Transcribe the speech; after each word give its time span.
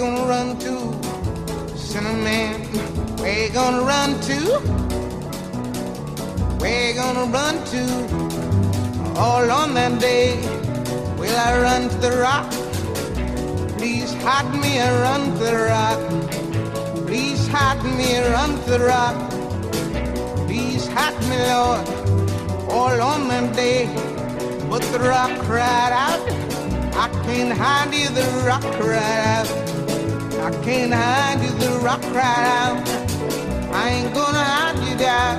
gonna 0.00 0.26
run 0.26 0.58
to? 0.58 1.76
Cinnamon, 1.76 2.62
where 3.18 3.44
you 3.44 3.52
gonna 3.52 3.82
run 3.82 4.18
to? 4.28 4.38
Where 6.58 6.88
you 6.88 6.94
gonna 6.94 7.26
run 7.30 7.62
to? 7.66 7.82
All 9.20 9.50
on 9.50 9.74
that 9.74 10.00
day, 10.00 10.40
will 11.18 11.36
I 11.36 11.60
run 11.60 11.90
to 11.90 11.96
the 11.98 12.12
rock? 12.16 12.50
Please 13.76 14.14
hide 14.22 14.50
me 14.54 14.78
and 14.78 14.94
run 15.02 15.22
to 15.36 15.44
the 15.44 15.56
rock. 15.68 16.00
Please 17.06 17.46
hide 17.48 17.84
me 17.84 18.14
and 18.14 18.32
run 18.32 18.50
to 18.64 18.70
the 18.70 18.80
rock. 18.80 19.16
Please 20.46 20.88
hide 20.88 21.20
me, 21.28 21.36
Lord, 21.52 21.86
all 22.70 23.02
on 23.02 23.28
that 23.28 23.54
day. 23.54 23.84
But 24.70 24.80
the 24.92 25.00
rock 25.00 25.38
cried 25.40 25.92
out, 25.92 26.22
I 26.96 27.08
can't 27.26 27.52
hide 27.52 27.92
you, 27.92 28.08
the 28.08 28.24
rock 28.46 28.62
cried 28.80 29.24
out. 29.36 29.69
I 30.42 30.50
can't 30.64 30.92
hide 30.94 31.42
you, 31.42 31.52
the 31.58 31.80
rock 31.84 32.00
cried 32.00 32.46
out. 32.60 32.88
I 33.74 33.90
ain't 33.90 34.14
gonna 34.14 34.42
hide 34.42 34.78
you 34.88 34.96
down 34.96 35.36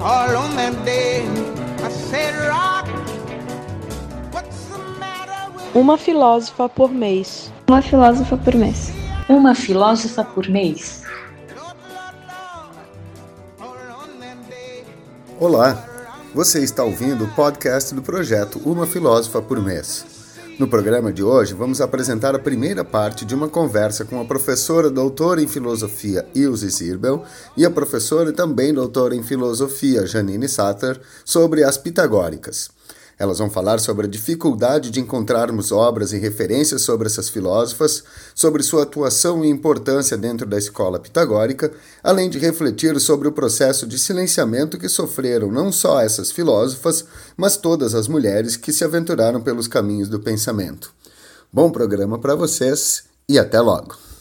all 0.00 0.36
on 0.36 0.56
that 0.56 0.82
day. 0.84 1.26
I 1.82 1.90
said, 1.90 2.34
Rock, 2.48 2.88
what's 4.32 4.64
the 4.68 4.78
matter 4.98 5.52
with 5.54 5.76
Uma 5.76 5.98
filósofa 5.98 6.70
por 6.70 6.90
mês. 6.90 7.52
Uma 7.68 7.82
filósofa 7.82 8.36
por 8.38 8.54
mês. 8.54 8.92
Uma 9.28 9.54
filósofa 9.54 10.24
por 10.24 10.48
mês. 10.48 11.02
Olá, 15.38 15.84
você 16.34 16.64
está 16.64 16.82
ouvindo 16.82 17.24
o 17.24 17.28
podcast 17.34 17.94
do 17.94 18.00
projeto 18.00 18.58
Uma 18.64 18.86
Filósofa 18.86 19.42
por 19.42 19.60
Mês. 19.60 20.13
No 20.56 20.68
programa 20.68 21.12
de 21.12 21.20
hoje, 21.20 21.52
vamos 21.52 21.80
apresentar 21.80 22.32
a 22.32 22.38
primeira 22.38 22.84
parte 22.84 23.24
de 23.24 23.34
uma 23.34 23.48
conversa 23.48 24.04
com 24.04 24.20
a 24.20 24.24
professora 24.24 24.88
doutora 24.88 25.42
em 25.42 25.48
filosofia 25.48 26.24
Ilse 26.32 26.68
Zirbel 26.68 27.24
e 27.56 27.66
a 27.66 27.70
professora 27.70 28.30
e 28.30 28.32
também 28.32 28.72
doutora 28.72 29.16
em 29.16 29.22
filosofia 29.22 30.06
Janine 30.06 30.48
Satter 30.48 31.00
sobre 31.24 31.64
as 31.64 31.76
pitagóricas. 31.76 32.70
Elas 33.18 33.38
vão 33.38 33.48
falar 33.48 33.78
sobre 33.78 34.06
a 34.06 34.08
dificuldade 34.08 34.90
de 34.90 35.00
encontrarmos 35.00 35.70
obras 35.70 36.12
e 36.12 36.18
referências 36.18 36.82
sobre 36.82 37.06
essas 37.06 37.28
filósofas, 37.28 38.02
sobre 38.34 38.62
sua 38.62 38.82
atuação 38.82 39.44
e 39.44 39.48
importância 39.48 40.16
dentro 40.16 40.46
da 40.46 40.58
escola 40.58 40.98
pitagórica, 40.98 41.72
além 42.02 42.28
de 42.28 42.38
refletir 42.38 42.98
sobre 43.00 43.28
o 43.28 43.32
processo 43.32 43.86
de 43.86 43.98
silenciamento 43.98 44.78
que 44.78 44.88
sofreram 44.88 45.50
não 45.50 45.70
só 45.70 46.00
essas 46.00 46.32
filósofas, 46.32 47.04
mas 47.36 47.56
todas 47.56 47.94
as 47.94 48.08
mulheres 48.08 48.56
que 48.56 48.72
se 48.72 48.84
aventuraram 48.84 49.40
pelos 49.40 49.68
caminhos 49.68 50.08
do 50.08 50.20
pensamento. 50.20 50.92
Bom 51.52 51.70
programa 51.70 52.18
para 52.18 52.34
vocês 52.34 53.04
e 53.28 53.38
até 53.38 53.60
logo! 53.60 54.13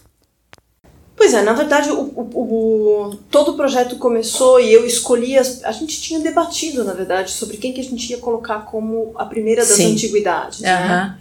Pois 1.24 1.34
é, 1.34 1.42
na 1.42 1.54
verdade, 1.54 1.90
o, 1.90 2.02
o- 2.02 3.08
o- 3.12 3.16
todo 3.32 3.52
o 3.52 3.56
projeto 3.56 3.96
começou 3.96 4.60
e 4.60 4.74
eu 4.74 4.86
escolhi. 4.86 5.38
As, 5.38 5.64
a 5.64 5.72
gente 5.72 6.02
tinha 6.02 6.20
debatido, 6.20 6.84
na 6.84 6.92
verdade, 6.92 7.32
sobre 7.32 7.56
quem 7.56 7.72
que 7.72 7.80
a 7.80 7.84
gente 7.84 8.10
ia 8.12 8.18
colocar 8.18 8.66
como 8.66 9.14
a 9.16 9.26
primeira 9.26 9.66
das 9.66 9.78
Sim. 9.78 9.94
antiguidades. 9.94 10.60
Né? 10.60 10.70
Aham. 10.74 11.18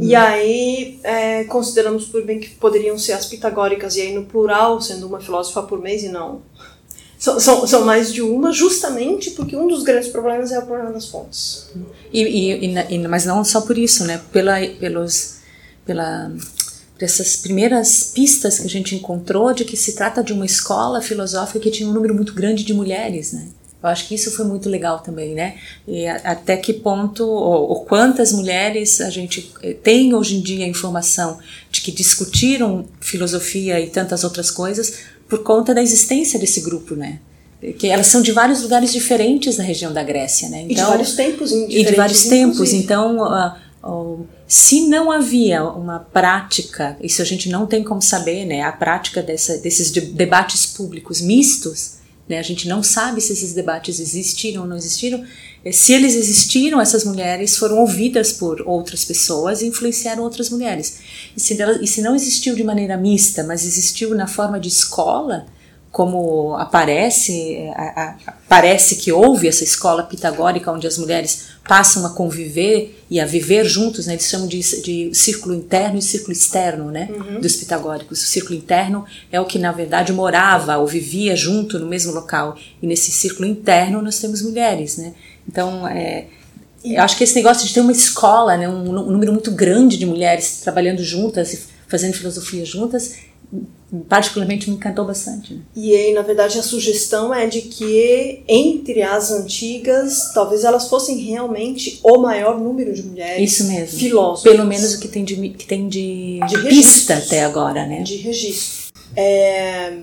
E 0.00 0.14
aí 0.14 1.00
é, 1.02 1.42
consideramos 1.44 2.04
por 2.04 2.22
bem 2.24 2.38
que 2.38 2.50
poderiam 2.50 2.96
ser 2.96 3.10
as 3.14 3.26
pitagóricas, 3.26 3.96
e 3.96 4.02
aí 4.02 4.14
no 4.14 4.24
plural, 4.24 4.80
sendo 4.80 5.08
uma 5.08 5.18
filósofa 5.20 5.64
por 5.64 5.80
mês 5.82 6.04
e 6.04 6.08
não. 6.10 6.42
São, 7.18 7.40
são, 7.40 7.66
são 7.66 7.84
mais 7.84 8.12
de 8.14 8.22
uma, 8.22 8.52
justamente 8.52 9.32
porque 9.32 9.56
um 9.56 9.66
dos 9.66 9.82
grandes 9.82 10.10
problemas 10.10 10.52
é 10.52 10.60
o 10.60 10.64
problema 10.64 10.92
das 10.92 11.06
fontes. 11.08 11.70
E, 12.12 12.22
e- 12.22 12.94
e- 12.94 13.08
mas 13.08 13.26
não 13.26 13.42
só 13.44 13.62
por 13.62 13.76
isso, 13.76 14.04
né? 14.04 14.20
Pela, 14.32 14.60
pelos, 14.78 15.38
pela, 15.84 16.30
essas 17.04 17.36
primeiras 17.36 18.10
pistas 18.14 18.58
que 18.58 18.66
a 18.66 18.70
gente 18.70 18.94
encontrou 18.94 19.52
de 19.52 19.64
que 19.64 19.76
se 19.76 19.94
trata 19.94 20.22
de 20.22 20.32
uma 20.32 20.44
escola 20.46 21.00
filosófica 21.00 21.60
que 21.60 21.70
tinha 21.70 21.88
um 21.88 21.92
número 21.92 22.14
muito 22.14 22.34
grande 22.34 22.62
de 22.64 22.74
mulheres, 22.74 23.32
né? 23.32 23.46
Eu 23.82 23.88
acho 23.88 24.06
que 24.08 24.14
isso 24.14 24.30
foi 24.32 24.44
muito 24.44 24.68
legal 24.68 24.98
também, 24.98 25.34
né? 25.34 25.54
E 25.88 26.06
a- 26.06 26.20
até 26.24 26.54
que 26.58 26.74
ponto, 26.74 27.26
ou, 27.26 27.70
ou 27.70 27.84
quantas 27.86 28.30
mulheres 28.30 29.00
a 29.00 29.08
gente 29.08 29.50
eh, 29.62 29.72
tem 29.72 30.14
hoje 30.14 30.36
em 30.36 30.42
dia 30.42 30.66
a 30.66 30.68
informação 30.68 31.38
de 31.70 31.80
que 31.80 31.90
discutiram 31.90 32.84
filosofia 33.00 33.80
e 33.80 33.88
tantas 33.88 34.22
outras 34.22 34.50
coisas 34.50 34.92
por 35.28 35.42
conta 35.42 35.72
da 35.72 35.82
existência 35.82 36.38
desse 36.38 36.60
grupo, 36.60 36.94
né? 36.94 37.20
Que 37.78 37.88
elas 37.88 38.06
são 38.06 38.20
de 38.22 38.32
vários 38.32 38.62
lugares 38.62 38.92
diferentes 38.92 39.56
da 39.56 39.62
região 39.62 39.92
da 39.92 40.02
Grécia, 40.02 40.48
né? 40.50 40.64
E 40.68 40.74
de 40.74 40.80
vários 40.82 41.14
tempos, 41.14 41.52
em 41.52 41.64
e 41.70 41.84
de 41.84 41.94
vários 41.94 42.24
tempos. 42.24 42.54
inclusive. 42.56 42.82
Então, 42.82 43.24
ah, 43.24 43.58
se 44.46 44.86
não 44.88 45.10
havia 45.10 45.64
uma 45.64 45.98
prática, 46.00 46.96
isso 47.02 47.22
a 47.22 47.24
gente 47.24 47.48
não 47.48 47.66
tem 47.66 47.82
como 47.82 48.02
saber, 48.02 48.44
né? 48.44 48.62
A 48.62 48.72
prática 48.72 49.22
dessa, 49.22 49.56
desses 49.58 49.90
de- 49.90 50.00
debates 50.02 50.66
públicos 50.66 51.20
mistos, 51.20 51.92
né? 52.28 52.38
A 52.38 52.42
gente 52.42 52.68
não 52.68 52.82
sabe 52.82 53.20
se 53.20 53.32
esses 53.32 53.54
debates 53.54 53.98
existiram 53.98 54.62
ou 54.62 54.68
não 54.68 54.76
existiram. 54.76 55.24
Eh, 55.64 55.72
Se 55.72 55.92
eles 55.94 56.14
existiram, 56.14 56.80
essas 56.80 57.04
mulheres 57.04 57.56
foram 57.56 57.78
ouvidas 57.78 58.32
por 58.32 58.60
outras 58.66 59.04
pessoas 59.04 59.62
e 59.62 59.66
influenciaram 59.66 60.22
outras 60.22 60.50
mulheres. 60.50 60.98
E 61.36 61.40
se, 61.40 61.60
ela- 61.60 61.82
e 61.82 61.86
se 61.86 62.02
não 62.02 62.14
existiu 62.14 62.54
de 62.54 62.62
maneira 62.64 62.96
mista, 62.96 63.42
mas 63.44 63.64
existiu 63.64 64.14
na 64.14 64.26
forma 64.26 64.60
de 64.60 64.68
escola, 64.68 65.46
como 65.92 66.54
aparece, 66.56 67.54
é, 67.56 67.70
a- 67.70 68.16
a- 68.26 68.32
parece 68.48 68.96
que 68.96 69.10
houve 69.10 69.48
essa 69.48 69.64
escola 69.64 70.04
pitagórica 70.04 70.70
onde 70.70 70.86
as 70.86 70.96
mulheres 70.96 71.48
passam 71.66 72.06
a 72.06 72.10
conviver 72.10 73.04
e 73.10 73.18
a 73.20 73.26
viver 73.26 73.64
juntos, 73.64 74.06
né? 74.06 74.12
eles 74.14 74.26
chamam 74.26 74.46
de, 74.46 74.60
de 74.82 75.10
círculo 75.14 75.54
interno 75.54 75.98
e 75.98 76.02
círculo 76.02 76.32
externo 76.32 76.90
né? 76.92 77.08
dos 77.42 77.56
pitagóricos. 77.56 78.22
O 78.22 78.26
círculo 78.26 78.54
interno 78.56 79.04
é 79.32 79.40
o 79.40 79.44
que, 79.44 79.58
na 79.58 79.72
verdade, 79.72 80.12
morava 80.12 80.76
ou 80.78 80.86
vivia 80.86 81.34
junto 81.34 81.78
no 81.78 81.86
mesmo 81.86 82.12
local, 82.12 82.56
e 82.80 82.86
nesse 82.86 83.10
círculo 83.10 83.46
interno 83.48 84.00
nós 84.00 84.18
temos 84.20 84.42
mulheres. 84.42 84.96
Né? 84.96 85.12
Então, 85.48 85.86
é, 85.88 86.26
eu 86.84 87.02
acho 87.02 87.16
que 87.16 87.24
esse 87.24 87.34
negócio 87.34 87.66
de 87.66 87.74
ter 87.74 87.80
uma 87.80 87.92
escola, 87.92 88.56
né, 88.56 88.68
um, 88.68 88.88
um 88.90 89.10
número 89.10 89.32
muito 89.32 89.50
grande 89.50 89.96
de 89.98 90.06
mulheres 90.06 90.60
trabalhando 90.62 91.02
juntas 91.02 91.52
e 91.52 91.60
fazendo 91.88 92.14
filosofia 92.14 92.64
juntas, 92.64 93.14
particularmente 94.08 94.70
me 94.70 94.76
encantou 94.76 95.04
bastante. 95.04 95.54
né? 95.54 95.60
E 95.74 95.96
aí, 95.96 96.14
na 96.14 96.22
verdade, 96.22 96.58
a 96.58 96.62
sugestão 96.62 97.34
é 97.34 97.46
de 97.48 97.62
que 97.62 98.42
entre 98.46 99.02
as 99.02 99.32
antigas, 99.32 100.30
talvez 100.32 100.62
elas 100.62 100.88
fossem 100.88 101.18
realmente 101.18 101.98
o 102.04 102.18
maior 102.18 102.58
número 102.60 102.92
de 102.94 103.02
mulheres 103.02 103.52
Isso 103.52 103.64
mesmo. 103.64 103.98
filósofas. 103.98 104.52
Pelo 104.52 104.64
menos 104.64 104.94
o 104.94 105.00
que 105.00 105.08
tem 105.08 105.24
de, 105.24 105.36
que 105.50 105.66
tem 105.66 105.88
de, 105.88 106.38
De 106.48 106.58
pista 106.68 107.14
registros. 107.14 107.26
até 107.26 107.44
agora, 107.44 107.84
né? 107.86 108.02
de 108.02 108.16
registro. 108.16 108.92
É, 109.16 109.98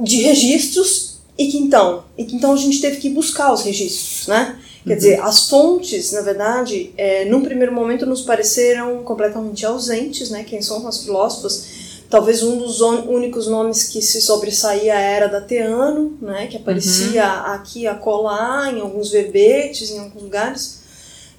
de 0.00 0.22
registros 0.22 1.18
e 1.36 1.48
que 1.48 1.58
então, 1.58 2.04
e 2.16 2.24
que 2.24 2.36
então 2.36 2.52
a 2.52 2.56
gente 2.56 2.80
teve 2.80 2.98
que 2.98 3.10
buscar 3.10 3.52
os 3.52 3.62
registros, 3.62 4.28
né? 4.28 4.56
Quer 4.86 4.96
dizer, 4.96 5.20
as 5.22 5.48
fontes, 5.48 6.12
na 6.12 6.20
verdade, 6.20 6.90
é, 6.96 7.24
num 7.24 7.42
primeiro 7.42 7.72
momento 7.72 8.04
nos 8.04 8.20
pareceram 8.22 9.02
completamente 9.02 9.64
ausentes, 9.64 10.28
né? 10.30 10.44
Quem 10.44 10.60
são 10.60 10.86
as 10.86 11.02
filósofas? 11.02 11.66
Talvez 12.10 12.42
um 12.42 12.58
dos 12.58 12.80
únicos 12.82 13.46
nomes 13.46 13.84
que 13.84 14.02
se 14.02 14.20
sobressaía 14.20 14.94
era 14.94 15.26
da 15.26 15.40
Teano, 15.40 16.18
né? 16.20 16.46
Que 16.48 16.58
aparecia 16.58 17.24
aqui 17.26 17.80
e 17.82 17.86
acolá, 17.86 18.70
em 18.70 18.80
alguns 18.80 19.10
verbetes, 19.10 19.90
em 19.90 19.98
alguns 20.00 20.22
lugares. 20.22 20.80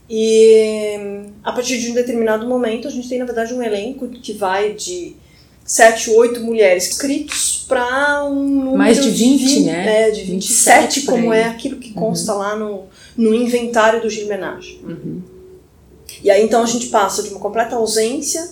E 0.10 0.98
a 1.44 1.52
partir 1.52 1.80
de 1.80 1.92
um 1.92 1.94
determinado 1.94 2.48
momento, 2.48 2.88
a 2.88 2.92
gente 2.92 3.08
tem, 3.10 3.20
na 3.20 3.26
verdade, 3.26 3.54
um 3.54 3.62
elenco 3.62 4.08
que 4.08 4.34
vai 4.34 4.74
de 4.74 5.16
sete, 5.64 6.10
oito 6.12 6.42
mulheres 6.42 6.90
escritos 6.90 7.66
para 7.68 8.24
um 8.26 8.36
número 8.44 8.78
Mais 8.78 9.02
de 9.02 9.10
20, 9.10 9.46
vin- 9.46 9.64
né? 9.66 10.08
É, 10.08 10.12
de 10.12 10.22
27 10.24 10.32
27, 11.00 11.02
por 11.02 11.12
como 11.16 11.34
é 11.34 11.46
aquilo 11.46 11.78
que 11.78 11.92
consta 11.94 12.34
lá 12.34 12.56
no, 12.56 12.84
no 13.18 13.34
inventário 13.34 14.02
do 14.02 14.10
Gilmenage. 14.10 14.82
Uhum. 14.84 15.22
E 16.24 16.30
aí, 16.30 16.44
então, 16.44 16.64
a 16.64 16.66
gente 16.66 16.88
passa 16.88 17.24
de 17.24 17.30
uma 17.30 17.40
completa 17.40 17.76
ausência 17.76 18.50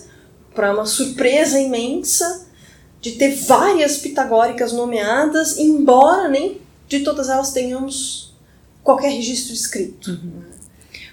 para 0.54 0.72
uma 0.72 0.86
surpresa 0.86 1.60
imensa 1.60 2.46
de 3.00 3.12
ter 3.12 3.34
várias 3.34 3.98
pitagóricas 3.98 4.72
nomeadas, 4.72 5.58
embora 5.58 6.28
nem 6.28 6.60
de 6.88 7.00
todas 7.00 7.28
elas 7.28 7.52
tenhamos 7.52 8.34
qualquer 8.82 9.10
registro 9.10 9.52
escrito. 9.52 10.10
Uhum. 10.10 10.42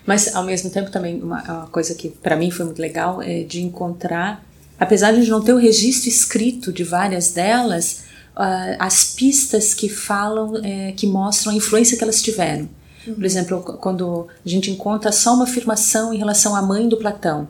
Mas 0.06 0.36
ao 0.36 0.44
mesmo 0.44 0.70
tempo 0.70 0.90
também 0.90 1.22
uma, 1.22 1.42
uma 1.44 1.68
coisa 1.68 1.94
que 1.96 2.10
para 2.10 2.36
mim 2.36 2.52
foi 2.52 2.66
muito 2.66 2.82
legal 2.82 3.22
é 3.22 3.44
de 3.44 3.62
encontrar, 3.62 4.44
apesar 4.80 5.12
de 5.14 5.30
não 5.30 5.42
ter 5.42 5.54
o 5.54 5.58
registro 5.58 6.10
escrito 6.10 6.72
de 6.72 6.84
várias 6.84 7.32
delas, 7.32 8.04
ah, 8.36 8.76
as 8.80 9.14
pistas 9.14 9.74
que 9.74 9.90
falam, 9.90 10.58
é, 10.64 10.94
que 10.94 11.06
mostram 11.06 11.54
a 11.54 11.56
influência 11.56 11.98
que 11.98 12.04
elas 12.04 12.22
tiveram. 12.22 12.70
Por 13.06 13.24
exemplo, 13.24 13.62
quando 13.80 14.28
a 14.46 14.50
gente 14.50 14.70
encontra 14.72 15.12
só 15.12 15.34
uma 15.34 15.46
afirmação 15.46 16.14
em 16.14 16.18
relação 16.18 16.56
à 16.56 16.62
mãe 16.62 16.88
do 16.88 16.98
Platão. 16.98 17.48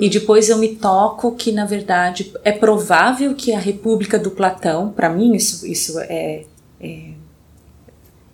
E 0.00 0.08
depois 0.08 0.48
eu 0.48 0.56
me 0.56 0.74
toco 0.76 1.32
que, 1.32 1.52
na 1.52 1.66
verdade, 1.66 2.32
é 2.42 2.50
provável 2.50 3.34
que 3.34 3.52
a 3.52 3.58
República 3.58 4.18
do 4.18 4.30
Platão, 4.30 4.90
para 4.90 5.10
mim 5.10 5.34
isso, 5.34 5.66
isso 5.66 5.98
é, 6.00 6.44
é 6.80 7.10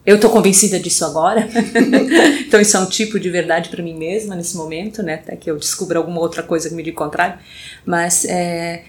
eu 0.04 0.16
estou 0.16 0.30
convencida 0.30 0.80
disso 0.80 1.04
agora. 1.04 1.48
então 2.46 2.60
isso 2.60 2.76
é 2.76 2.80
um 2.80 2.86
tipo 2.86 3.20
de 3.20 3.30
verdade 3.30 3.68
para 3.68 3.82
mim 3.82 3.94
mesma 3.94 4.34
nesse 4.34 4.56
momento, 4.56 5.00
né? 5.02 5.14
Até 5.14 5.36
que 5.36 5.48
eu 5.48 5.56
descubra 5.56 5.98
alguma 5.98 6.20
outra 6.20 6.42
coisa 6.42 6.68
que 6.68 6.74
me 6.74 6.82
diga 6.82 6.96
o 6.96 7.04
contrário. 7.04 7.38
Mas 7.86 8.24
é, 8.24 8.82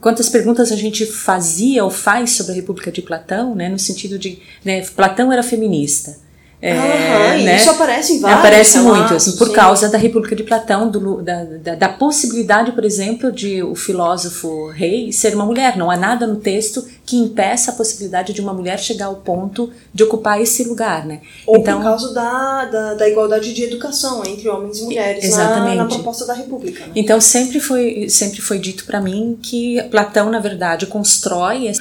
quantas 0.00 0.28
perguntas 0.28 0.70
a 0.70 0.76
gente 0.76 1.04
fazia 1.04 1.82
ou 1.82 1.90
faz 1.90 2.32
sobre 2.32 2.52
a 2.52 2.54
República 2.54 2.92
de 2.92 3.02
Platão, 3.02 3.56
né? 3.56 3.68
No 3.68 3.78
sentido 3.78 4.16
de, 4.18 4.40
né, 4.64 4.82
Platão 4.82 5.32
era 5.32 5.42
feminista. 5.42 6.16
É, 6.64 7.42
né? 7.42 7.56
Isso 7.56 7.70
aparece 7.70 8.12
em 8.12 8.20
vários 8.20 8.38
Aparece 8.38 8.78
muito, 8.78 9.14
assim, 9.14 9.32
por 9.32 9.48
sim. 9.48 9.52
causa 9.52 9.88
da 9.88 9.98
República 9.98 10.36
de 10.36 10.44
Platão, 10.44 10.88
do, 10.88 11.20
da, 11.20 11.42
da, 11.42 11.74
da, 11.74 11.88
possibilidade, 11.88 12.70
por 12.70 12.84
exemplo, 12.84 13.32
de 13.32 13.64
o 13.64 13.74
filósofo 13.74 14.68
rei 14.68 15.10
ser 15.10 15.34
uma 15.34 15.44
mulher. 15.44 15.76
Não 15.76 15.90
há 15.90 15.96
nada 15.96 16.24
no 16.24 16.36
texto 16.36 16.86
que 17.04 17.16
impeça 17.16 17.72
a 17.72 17.74
possibilidade 17.74 18.32
de 18.32 18.40
uma 18.40 18.52
mulher 18.52 18.78
chegar 18.78 19.06
ao 19.06 19.16
ponto 19.16 19.70
de 19.92 20.04
ocupar 20.04 20.40
esse 20.40 20.64
lugar, 20.64 21.04
né? 21.04 21.20
Ou 21.46 21.58
então, 21.58 21.78
por 21.78 21.84
causa 21.84 22.14
da, 22.14 22.64
da, 22.66 22.94
da, 22.94 23.08
igualdade 23.08 23.52
de 23.52 23.64
educação 23.64 24.24
entre 24.24 24.48
homens 24.48 24.78
e 24.78 24.84
mulheres 24.84 25.24
exatamente. 25.24 25.76
Na, 25.76 25.84
na 25.84 25.88
proposta 25.88 26.24
da 26.24 26.34
República. 26.34 26.86
Né? 26.86 26.92
Então 26.94 27.20
sempre 27.20 27.60
foi, 27.60 28.08
sempre 28.08 28.40
foi 28.40 28.58
dito 28.58 28.84
para 28.84 29.00
mim 29.00 29.38
que 29.42 29.82
Platão, 29.90 30.30
na 30.30 30.38
verdade, 30.38 30.86
constrói 30.86 31.72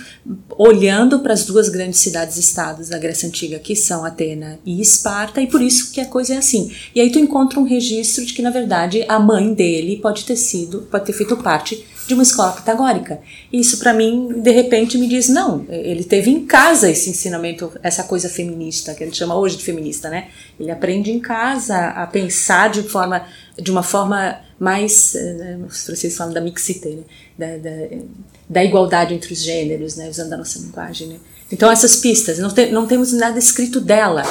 olhando 0.58 1.20
para 1.20 1.34
as 1.34 1.46
duas 1.46 1.70
grandes 1.70 2.00
cidades-estados 2.00 2.90
da 2.90 2.98
Grécia 2.98 3.28
Antiga, 3.28 3.60
que 3.60 3.76
são 3.76 4.04
Atena 4.04 4.60
e 4.66 4.82
Esparta, 4.82 5.42
e 5.42 5.48
por 5.48 5.62
isso 5.62 5.92
que 5.92 6.02
a 6.02 6.06
coisa 6.06 6.34
é 6.34 6.38
assim. 6.38 6.72
E 6.96 7.02
aí 7.02 7.12
tu 7.12 7.20
encontra 7.20 7.60
um 7.60 7.64
registro 7.64 8.26
de 8.26 8.34
que, 8.34 8.42
na 8.42 8.50
verdade, 8.50 9.06
a 9.08 9.20
mãe 9.20 9.54
dele 9.54 9.98
pode 9.98 10.26
ter 10.26 10.36
sido, 10.36 10.88
pode 10.90 11.06
ter 11.06 11.14
feito 11.14 11.38
parte 11.38 11.86
de 12.12 12.14
uma 12.14 12.24
escola 12.24 12.52
pitagórica. 12.52 13.22
Isso 13.54 13.80
para 13.80 13.94
mim, 13.94 14.42
de 14.42 14.52
repente, 14.52 14.98
me 14.98 15.08
diz 15.08 15.30
não. 15.30 15.66
Ele 15.70 16.04
teve 16.04 16.30
em 16.30 16.46
casa 16.46 16.90
esse 16.90 17.10
ensinamento, 17.10 17.72
essa 17.82 18.04
coisa 18.04 18.28
feminista 18.28 18.94
que 18.94 19.02
ele 19.02 19.14
chama 19.14 19.34
hoje 19.34 19.56
de 19.56 19.64
feminista, 19.64 20.10
né? 20.10 20.28
Ele 20.60 20.70
aprende 20.70 21.10
em 21.10 21.22
casa 21.22 21.88
a 21.88 22.06
pensar 22.06 22.70
de 22.70 22.84
forma, 22.84 23.26
de 23.58 23.72
uma 23.72 23.82
forma 23.82 24.42
mais, 24.60 25.16
eh, 25.16 25.58
os 25.66 25.86
franceses 25.86 26.18
falam 26.18 26.34
da 26.34 26.42
mixité, 26.42 26.90
né? 26.90 27.04
da, 27.38 27.58
da, 27.58 27.98
da, 28.50 28.64
igualdade 28.64 29.14
entre 29.14 29.32
os 29.32 29.42
gêneros, 29.42 29.96
né? 29.96 30.10
Usando 30.10 30.34
a 30.34 30.38
nossa 30.38 30.60
linguagem, 30.60 31.08
né? 31.08 31.16
Então 31.50 31.72
essas 31.72 31.96
pistas, 31.96 32.40
não, 32.40 32.50
te, 32.50 32.68
não 32.72 32.86
temos 32.86 33.14
nada 33.14 33.40
escrito 33.40 33.80
dela, 33.80 34.24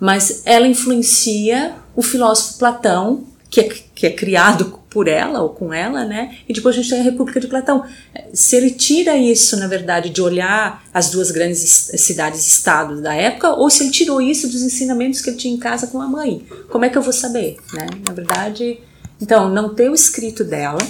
mas 0.00 0.40
ela 0.46 0.66
influencia 0.66 1.74
o 1.94 2.00
filósofo 2.00 2.58
Platão, 2.58 3.24
que 3.50 3.60
é, 3.60 3.68
que 3.94 4.06
é 4.06 4.10
criado 4.10 4.85
por 4.96 5.08
ela 5.08 5.42
ou 5.42 5.50
com 5.50 5.74
ela, 5.74 6.06
né? 6.06 6.38
E 6.48 6.54
depois 6.54 6.74
a 6.74 6.78
gente 6.80 6.88
tem 6.88 7.00
a 7.00 7.02
República 7.02 7.38
de 7.38 7.48
Platão. 7.48 7.84
Se 8.32 8.56
ele 8.56 8.70
tira 8.70 9.14
isso, 9.14 9.54
na 9.58 9.66
verdade, 9.66 10.08
de 10.08 10.22
olhar 10.22 10.82
as 10.94 11.10
duas 11.10 11.30
grandes 11.30 11.90
cidades-estados 11.94 13.02
da 13.02 13.12
época, 13.12 13.50
ou 13.50 13.68
se 13.68 13.82
ele 13.82 13.90
tirou 13.90 14.22
isso 14.22 14.48
dos 14.48 14.62
ensinamentos 14.62 15.20
que 15.20 15.28
ele 15.28 15.36
tinha 15.36 15.52
em 15.52 15.58
casa 15.58 15.88
com 15.88 16.00
a 16.00 16.08
mãe, 16.08 16.46
como 16.70 16.86
é 16.86 16.88
que 16.88 16.96
eu 16.96 17.02
vou 17.02 17.12
saber, 17.12 17.58
né? 17.74 17.86
Na 18.06 18.14
verdade, 18.14 18.80
então, 19.20 19.50
não 19.50 19.74
ter 19.74 19.90
o 19.90 19.94
escrito 19.94 20.42
dela, 20.42 20.80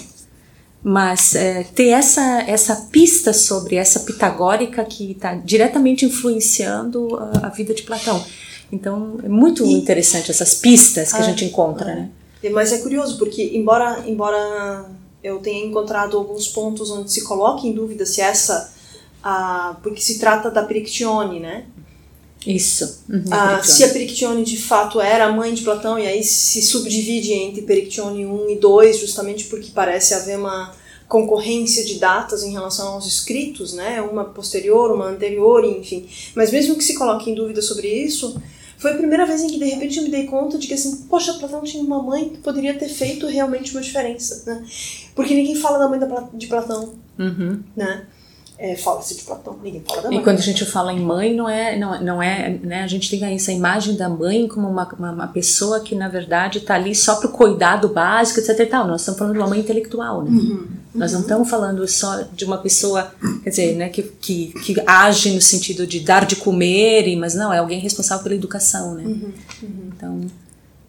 mas 0.85 1.35
é, 1.35 1.64
ter 1.64 1.88
essa, 1.88 2.44
essa 2.47 2.76
pista 2.93 3.32
sobre 3.32 3.75
essa 3.75 3.99
pitagórica 3.99 4.85
que 4.85 5.11
está 5.11 5.35
diretamente 5.35 6.05
influenciando 6.05 7.17
a, 7.17 7.47
a, 7.47 7.49
vida 7.49 7.75
de 7.75 7.82
Platão. 7.82 8.25
Então, 8.70 9.19
é 9.25 9.29
muito 9.29 9.67
e, 9.67 9.73
interessante 9.73 10.31
essas 10.31 10.55
pistas 10.55 11.11
que 11.11 11.19
a, 11.19 11.23
a 11.23 11.25
gente 11.25 11.44
encontra, 11.44 11.93
né? 11.93 12.08
Mas 12.50 12.72
é 12.72 12.78
curioso, 12.78 13.19
porque 13.19 13.56
embora, 13.56 14.04
embora 14.06 14.87
eu 15.22 15.38
tenha 15.38 15.66
encontrado 15.66 16.16
alguns 16.16 16.48
pontos 16.48 16.90
onde 16.90 17.10
se 17.12 17.25
coloca 17.25 17.66
em 17.66 17.72
dúvida 17.72 18.06
se 18.06 18.20
essa. 18.20 18.72
Ah, 19.22 19.76
porque 19.82 20.00
se 20.00 20.19
trata 20.19 20.50
da 20.50 20.62
Perictione, 20.62 21.40
né? 21.40 21.66
Isso. 22.46 23.02
Uhum, 23.08 23.25
ah, 23.31 23.60
se 23.62 23.82
a 23.82 23.88
Perictione 23.88 24.44
de 24.44 24.56
fato 24.56 25.00
era 25.00 25.26
a 25.26 25.32
mãe 25.32 25.52
de 25.52 25.62
Platão, 25.62 25.98
e 25.98 26.06
aí 26.06 26.22
se 26.22 26.62
subdivide 26.62 27.32
entre 27.32 27.62
Perictione 27.62 28.25
1 28.25 28.50
e 28.50 28.56
2, 28.56 28.98
justamente 28.98 29.46
porque 29.46 29.70
parece 29.75 30.14
haver 30.14 30.38
uma 30.38 30.72
concorrência 31.08 31.84
de 31.84 31.98
datas 31.98 32.43
em 32.43 32.52
relação 32.52 32.88
aos 32.88 33.06
escritos, 33.06 33.72
né? 33.72 34.00
Uma 34.00 34.25
posterior, 34.25 34.93
uma 34.93 35.06
anterior, 35.06 35.64
enfim. 35.64 36.08
Mas 36.34 36.52
mesmo 36.52 36.76
que 36.76 36.84
se 36.84 36.94
coloque 36.94 37.31
em 37.31 37.34
dúvida 37.34 37.62
sobre 37.62 37.88
isso, 37.88 38.40
foi 38.78 38.93
a 38.93 38.96
primeira 38.96 39.25
vez 39.25 39.43
em 39.43 39.49
que 39.49 39.58
de 39.58 39.64
repente 39.64 39.99
eu 39.99 40.05
me 40.05 40.11
dei 40.11 40.26
conta 40.26 40.58
de 40.58 40.67
que 40.67 40.75
assim, 40.75 40.96
poxa, 41.08 41.34
Platão 41.34 41.62
tinha 41.62 41.82
uma 41.82 42.02
mãe 42.02 42.28
que 42.28 42.38
poderia 42.38 42.75
ter 42.75 42.88
feito 42.88 43.26
realmente 43.26 43.73
uma 43.73 43.81
diferença, 43.81 44.43
né? 44.46 44.64
Porque 45.14 45.34
ninguém 45.34 45.56
fala 45.56 45.78
da 45.78 45.88
mãe 45.88 45.99
de 46.34 46.46
Platão, 46.46 46.94
uhum. 47.19 47.62
né? 47.75 48.06
É, 48.58 48.75
fala-se 48.75 49.14
de 49.14 49.25
Platão, 49.25 49.58
ninguém 49.62 49.82
fala 49.87 50.02
da 50.02 50.08
mãe. 50.08 50.19
E 50.19 50.23
quando 50.23 50.38
a 50.38 50.43
gente 50.43 50.64
fala 50.64 50.93
em 50.93 51.00
mãe, 51.00 51.34
não 51.34 51.49
é, 51.49 51.78
não, 51.78 52.02
não 52.02 52.23
é, 52.23 52.49
né, 52.62 52.82
a 52.82 52.87
gente 52.87 53.11
tem 53.11 53.34
essa 53.34 53.52
imagem 53.52 53.96
da 53.96 54.08
mãe 54.08 54.49
como 54.49 54.67
uma, 54.67 54.88
uma, 54.99 55.11
uma 55.12 55.26
pessoa 55.29 55.81
que 55.81 55.94
na 55.94 56.08
verdade 56.08 56.58
está 56.58 56.75
ali 56.75 56.94
só 56.94 57.17
para 57.17 57.29
o 57.29 57.32
cuidado 57.32 57.88
básico, 57.88 58.40
etc 58.40 58.58
e 58.61 58.67
tal. 58.67 58.87
Nós 58.87 59.02
estamos 59.02 59.19
falando 59.19 59.34
de 59.34 59.40
uma 59.40 59.49
mãe 59.49 59.61
intelectual, 59.61 60.22
né? 60.22 60.31
Uhum. 60.31 60.69
Nós 60.96 61.12
não 61.12 61.20
estamos 61.20 61.48
falando 61.48 61.87
só 61.87 62.22
de 62.22 62.44
uma 62.44 62.58
pessoa, 62.58 63.14
quer 63.43 63.50
dizer, 63.50 63.76
né, 63.76 63.88
que, 63.88 64.02
que, 64.02 64.52
que 64.64 64.76
age 64.87 65.32
no 65.32 65.40
sentido 65.40 65.87
de 65.87 66.00
dar 66.00 66.25
de 66.25 66.37
comer, 66.37 67.14
mas 67.16 67.34
não, 67.34 67.52
é 67.52 67.58
alguém 67.58 67.78
responsável 67.78 68.22
pela 68.22 68.34
educação, 68.34 68.94
né? 68.94 69.04
Uhum. 69.04 69.32
Uhum. 69.62 69.90
Então, 69.94 70.20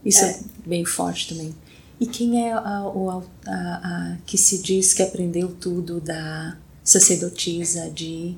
isso 0.05 0.23
é. 0.23 0.29
é. 0.29 0.39
bem 0.65 0.85
forte 0.85 1.29
também. 1.29 1.53
E 1.99 2.05
quem 2.05 2.47
é 2.47 2.53
a, 2.53 2.59
a, 2.59 3.21
a, 3.47 3.51
a 3.51 4.17
que 4.25 4.37
se 4.37 4.59
diz 4.59 4.93
que 4.93 5.01
aprendeu 5.01 5.49
tudo 5.49 5.99
da 5.99 6.55
sacerdotisa 6.83 7.89
de. 7.89 8.35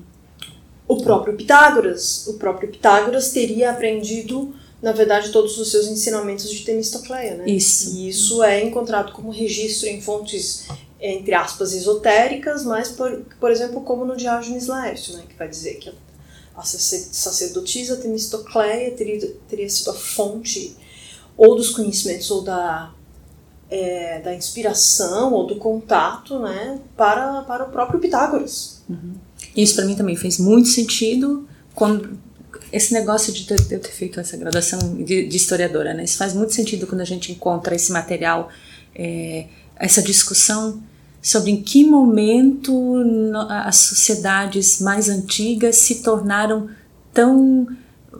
O 0.88 1.02
próprio 1.02 1.36
Pitágoras. 1.36 2.26
O 2.26 2.34
próprio 2.34 2.68
Pitágoras 2.68 3.30
teria 3.30 3.70
aprendido, 3.70 4.52
na 4.82 4.92
verdade, 4.92 5.30
todos 5.30 5.56
os 5.58 5.70
seus 5.70 5.86
ensinamentos 5.86 6.50
de 6.50 6.64
Temistocleia, 6.64 7.36
né? 7.36 7.44
Isso. 7.48 7.94
E 7.96 8.08
isso 8.08 8.42
é 8.42 8.64
encontrado 8.64 9.12
como 9.12 9.30
registro 9.30 9.88
em 9.88 10.00
fontes, 10.00 10.64
entre 11.00 11.34
aspas, 11.34 11.72
esotéricas, 11.72 12.64
mas, 12.64 12.88
por, 12.90 13.22
por 13.38 13.50
exemplo, 13.50 13.80
como 13.82 14.04
no 14.04 14.16
Diógenes 14.16 14.66
Laércio, 14.66 15.16
né? 15.16 15.24
Que 15.28 15.36
vai 15.36 15.48
dizer 15.48 15.76
que 15.76 15.92
a 16.54 16.62
sacerdotisa 16.62 17.96
Temistocleia 17.96 18.90
teria, 18.90 19.34
teria 19.48 19.68
sido 19.68 19.90
a 19.90 19.94
fonte 19.94 20.76
ou 21.36 21.56
dos 21.56 21.70
conhecimentos 21.70 22.30
ou 22.30 22.42
da 22.42 22.92
é, 23.70 24.20
da 24.20 24.34
inspiração 24.34 25.32
ou 25.32 25.46
do 25.46 25.56
contato 25.56 26.40
né, 26.40 26.80
para, 26.96 27.42
para 27.42 27.64
o 27.64 27.70
próprio 27.70 28.00
Pitágoras. 28.00 28.82
Uhum. 28.88 29.14
Isso 29.56 29.76
para 29.76 29.84
mim 29.84 29.94
também 29.94 30.16
fez 30.16 30.38
muito 30.38 30.68
sentido 30.68 31.48
quando 31.72 32.18
esse 32.72 32.92
negócio 32.92 33.32
de 33.32 33.48
eu 33.48 33.80
ter 33.80 33.90
feito 33.90 34.18
essa 34.20 34.36
graduação 34.36 34.96
de, 34.96 35.26
de, 35.26 35.36
historiadora, 35.36 35.94
né? 35.94 36.04
Isso 36.04 36.18
faz 36.18 36.34
muito 36.34 36.52
sentido 36.52 36.86
quando 36.86 37.00
a 37.00 37.04
gente 37.04 37.32
encontra 37.32 37.74
esse 37.74 37.90
material, 37.90 38.48
é, 38.94 39.46
essa 39.76 40.02
discussão 40.02 40.80
sobre 41.22 41.50
em 41.50 41.62
que 41.62 41.84
momento 41.84 42.94
as 43.48 43.76
sociedades 43.76 44.80
mais 44.80 45.08
antigas 45.08 45.76
se 45.76 46.02
tornaram 46.02 46.68
tão 47.12 47.66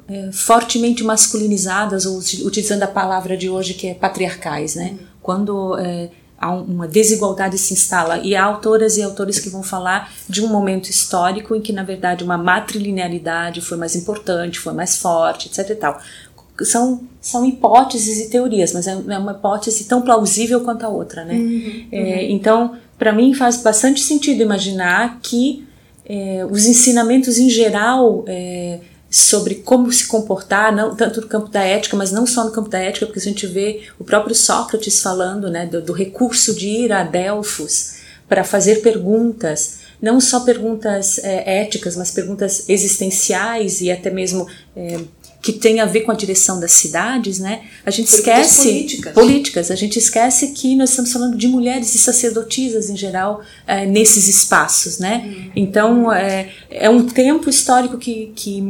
é, 0.08 0.30
fortemente 0.32 1.02
masculinizadas, 1.02 2.04
ou 2.06 2.18
utilizando 2.18 2.82
a 2.82 2.88
palavra 2.88 3.36
de 3.36 3.48
hoje 3.48 3.74
que 3.74 3.86
é 3.86 3.94
patriarcais, 3.94 4.74
né? 4.74 4.90
Uhum 4.90 5.10
quando 5.22 5.78
é, 5.78 6.10
há 6.38 6.52
uma 6.52 6.88
desigualdade 6.88 7.56
se 7.58 7.72
instala 7.72 8.18
e 8.18 8.34
há 8.34 8.44
autoras 8.44 8.96
e 8.96 9.02
autores 9.02 9.38
que 9.38 9.48
vão 9.48 9.62
falar 9.62 10.12
de 10.28 10.42
um 10.42 10.48
momento 10.48 10.88
histórico 10.90 11.54
em 11.54 11.60
que 11.60 11.72
na 11.72 11.82
verdade 11.82 12.24
uma 12.24 12.38
matrilinearidade 12.38 13.60
foi 13.60 13.76
mais 13.76 13.94
importante, 13.94 14.58
foi 14.58 14.72
mais 14.72 14.96
forte, 14.96 15.48
etc 15.48 15.70
e 15.70 15.74
tal. 15.74 16.00
São, 16.62 17.04
são 17.22 17.46
hipóteses 17.46 18.26
e 18.26 18.28
teorias, 18.28 18.74
mas 18.74 18.86
é, 18.86 18.90
é 18.90 19.18
uma 19.18 19.32
hipótese 19.32 19.84
tão 19.84 20.02
plausível 20.02 20.60
quanto 20.60 20.84
a 20.84 20.88
outra, 20.88 21.24
né? 21.24 21.34
Uhum, 21.34 21.88
é, 21.90 22.00
uhum. 22.00 22.30
então, 22.30 22.76
para 23.00 23.14
mim 23.14 23.32
faz 23.32 23.56
bastante 23.56 24.02
sentido 24.02 24.42
imaginar 24.42 25.20
que 25.22 25.66
é, 26.04 26.46
os 26.50 26.66
ensinamentos 26.66 27.38
em 27.38 27.48
geral 27.48 28.26
é, 28.28 28.80
sobre 29.08 29.54
como 29.54 29.90
se 29.90 30.06
comportar, 30.06 30.70
não 30.70 30.94
tanto 30.94 31.22
no 31.22 31.26
campo 31.26 31.48
da 31.48 31.62
ética, 31.62 31.96
mas 31.96 32.12
não 32.12 32.26
só 32.26 32.44
no 32.44 32.50
campo 32.50 32.68
da 32.68 32.78
ética, 32.78 33.06
porque 33.06 33.18
a 33.18 33.22
gente 33.22 33.46
vê 33.46 33.88
o 33.98 34.04
próprio 34.04 34.34
Sócrates 34.34 35.00
falando 35.00 35.48
né, 35.48 35.64
do, 35.64 35.80
do 35.80 35.94
recurso 35.94 36.54
de 36.54 36.68
ir 36.68 36.92
a 36.92 37.02
Delfos 37.02 37.94
para 38.28 38.44
fazer 38.44 38.82
perguntas, 38.82 39.78
não 40.00 40.20
só 40.20 40.40
perguntas 40.40 41.18
é, 41.24 41.62
éticas, 41.62 41.96
mas 41.96 42.10
perguntas 42.10 42.68
existenciais 42.68 43.80
e 43.80 43.90
até 43.90 44.10
mesmo 44.10 44.46
é, 44.76 45.00
que 45.42 45.52
tem 45.52 45.80
a 45.80 45.86
ver 45.86 46.02
com 46.02 46.10
a 46.10 46.14
direção 46.14 46.60
das 46.60 46.72
cidades, 46.72 47.38
né? 47.38 47.62
A 47.84 47.90
gente 47.90 48.08
esquece 48.08 48.68
políticas. 48.68 49.14
políticas. 49.14 49.70
A 49.70 49.74
gente 49.74 49.98
esquece 49.98 50.48
que 50.48 50.76
nós 50.76 50.90
estamos 50.90 51.10
falando 51.12 51.36
de 51.36 51.48
mulheres 51.48 51.94
e 51.94 51.98
sacerdotisas 51.98 52.90
em 52.90 52.96
geral 52.96 53.40
é, 53.66 53.86
nesses 53.86 54.28
espaços, 54.28 54.98
né? 54.98 55.24
Uhum. 55.24 55.50
Então 55.56 56.12
é, 56.12 56.50
é 56.70 56.90
um 56.90 57.06
tempo 57.06 57.48
histórico 57.48 57.96
que, 57.96 58.32
que 58.36 58.60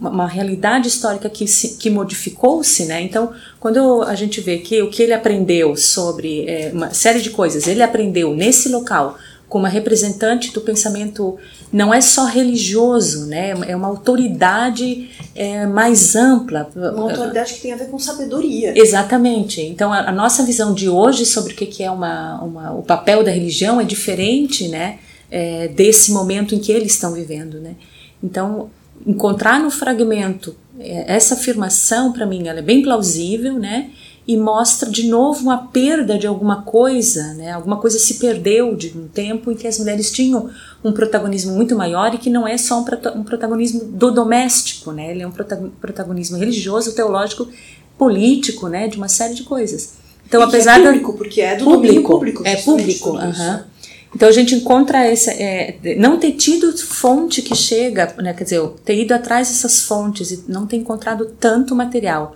uma 0.00 0.28
realidade 0.28 0.86
histórica 0.86 1.28
que 1.28 1.48
se, 1.48 1.76
que 1.76 1.90
modificou-se, 1.90 2.84
né? 2.84 3.02
Então 3.02 3.32
quando 3.58 4.02
a 4.02 4.14
gente 4.14 4.40
vê 4.40 4.58
que 4.58 4.80
o 4.82 4.88
que 4.88 5.02
ele 5.02 5.12
aprendeu 5.12 5.76
sobre 5.76 6.48
é, 6.48 6.70
uma 6.72 6.94
série 6.94 7.20
de 7.20 7.30
coisas, 7.30 7.66
ele 7.66 7.82
aprendeu 7.82 8.34
nesse 8.34 8.68
local 8.68 9.18
como 9.48 9.66
representante 9.66 10.52
do 10.52 10.60
pensamento 10.60 11.36
não 11.72 11.94
é 11.94 12.00
só 12.00 12.24
religioso, 12.24 13.26
né? 13.26 13.50
É 13.66 13.76
uma 13.76 13.88
autoridade 13.88 15.08
é, 15.34 15.66
mais 15.66 16.16
ampla. 16.16 16.68
Uma 16.74 17.10
autoridade 17.10 17.54
que 17.54 17.60
tem 17.60 17.72
a 17.72 17.76
ver 17.76 17.88
com 17.88 17.98
sabedoria. 17.98 18.72
Exatamente. 18.76 19.60
Então 19.60 19.92
a, 19.92 20.08
a 20.08 20.12
nossa 20.12 20.42
visão 20.42 20.74
de 20.74 20.88
hoje 20.88 21.24
sobre 21.24 21.52
o 21.52 21.56
que 21.56 21.82
é 21.82 21.90
uma, 21.90 22.42
uma, 22.42 22.72
o 22.72 22.82
papel 22.82 23.22
da 23.22 23.30
religião 23.30 23.80
é 23.80 23.84
diferente, 23.84 24.68
né? 24.68 24.98
É, 25.30 25.68
desse 25.68 26.10
momento 26.10 26.56
em 26.56 26.58
que 26.58 26.72
eles 26.72 26.92
estão 26.92 27.12
vivendo, 27.12 27.60
né? 27.60 27.76
Então 28.22 28.68
encontrar 29.06 29.60
no 29.60 29.70
fragmento 29.70 30.56
é, 30.78 31.14
essa 31.14 31.34
afirmação 31.34 32.12
para 32.12 32.26
mim 32.26 32.48
ela 32.48 32.58
é 32.58 32.62
bem 32.62 32.82
plausível, 32.82 33.58
né? 33.58 33.90
E 34.26 34.36
mostra 34.36 34.88
de 34.88 35.08
novo 35.08 35.42
uma 35.42 35.68
perda 35.68 36.18
de 36.18 36.26
alguma 36.26 36.62
coisa, 36.62 37.34
né? 37.34 37.52
Alguma 37.52 37.78
coisa 37.78 37.98
se 37.98 38.14
perdeu 38.14 38.76
de 38.76 38.96
um 38.96 39.08
tempo 39.08 39.50
em 39.50 39.56
que 39.56 39.66
as 39.66 39.78
mulheres 39.78 40.10
tinham 40.10 40.50
um 40.84 40.92
protagonismo 40.92 41.54
muito 41.54 41.74
maior 41.74 42.14
e 42.14 42.18
que 42.18 42.30
não 42.30 42.46
é 42.46 42.56
só 42.56 42.80
um, 42.80 42.84
um 43.18 43.24
protagonismo 43.24 43.84
do 43.84 44.10
doméstico, 44.10 44.92
né? 44.92 45.10
Ele 45.10 45.22
é 45.22 45.26
um 45.26 45.32
protagonismo 45.80 46.36
religioso, 46.36 46.94
teológico, 46.94 47.48
político, 47.98 48.68
né? 48.68 48.88
De 48.88 48.96
uma 48.96 49.08
série 49.08 49.34
de 49.34 49.42
coisas. 49.42 49.94
Então, 50.26 50.40
e 50.40 50.44
apesar 50.44 50.78
é 50.78 50.84
público, 50.84 51.12
porque 51.14 51.40
é 51.40 51.56
do 51.56 51.64
público, 51.64 52.12
público, 52.12 52.42
é 52.46 52.56
público, 52.56 53.16
Então 54.14 54.28
a 54.28 54.32
gente 54.32 54.54
encontra 54.54 55.10
esse, 55.10 55.30
é, 55.30 55.76
não 55.96 56.18
ter 56.18 56.32
tido 56.32 56.76
fonte 56.76 57.42
que 57.42 57.54
chega, 57.54 58.14
né, 58.18 58.32
quer 58.32 58.44
dizer, 58.44 58.60
ter 58.84 59.00
ido 59.00 59.12
atrás 59.12 59.48
dessas 59.48 59.82
fontes 59.82 60.30
e 60.30 60.44
não 60.48 60.66
ter 60.66 60.76
encontrado 60.76 61.26
tanto 61.38 61.74
material 61.74 62.34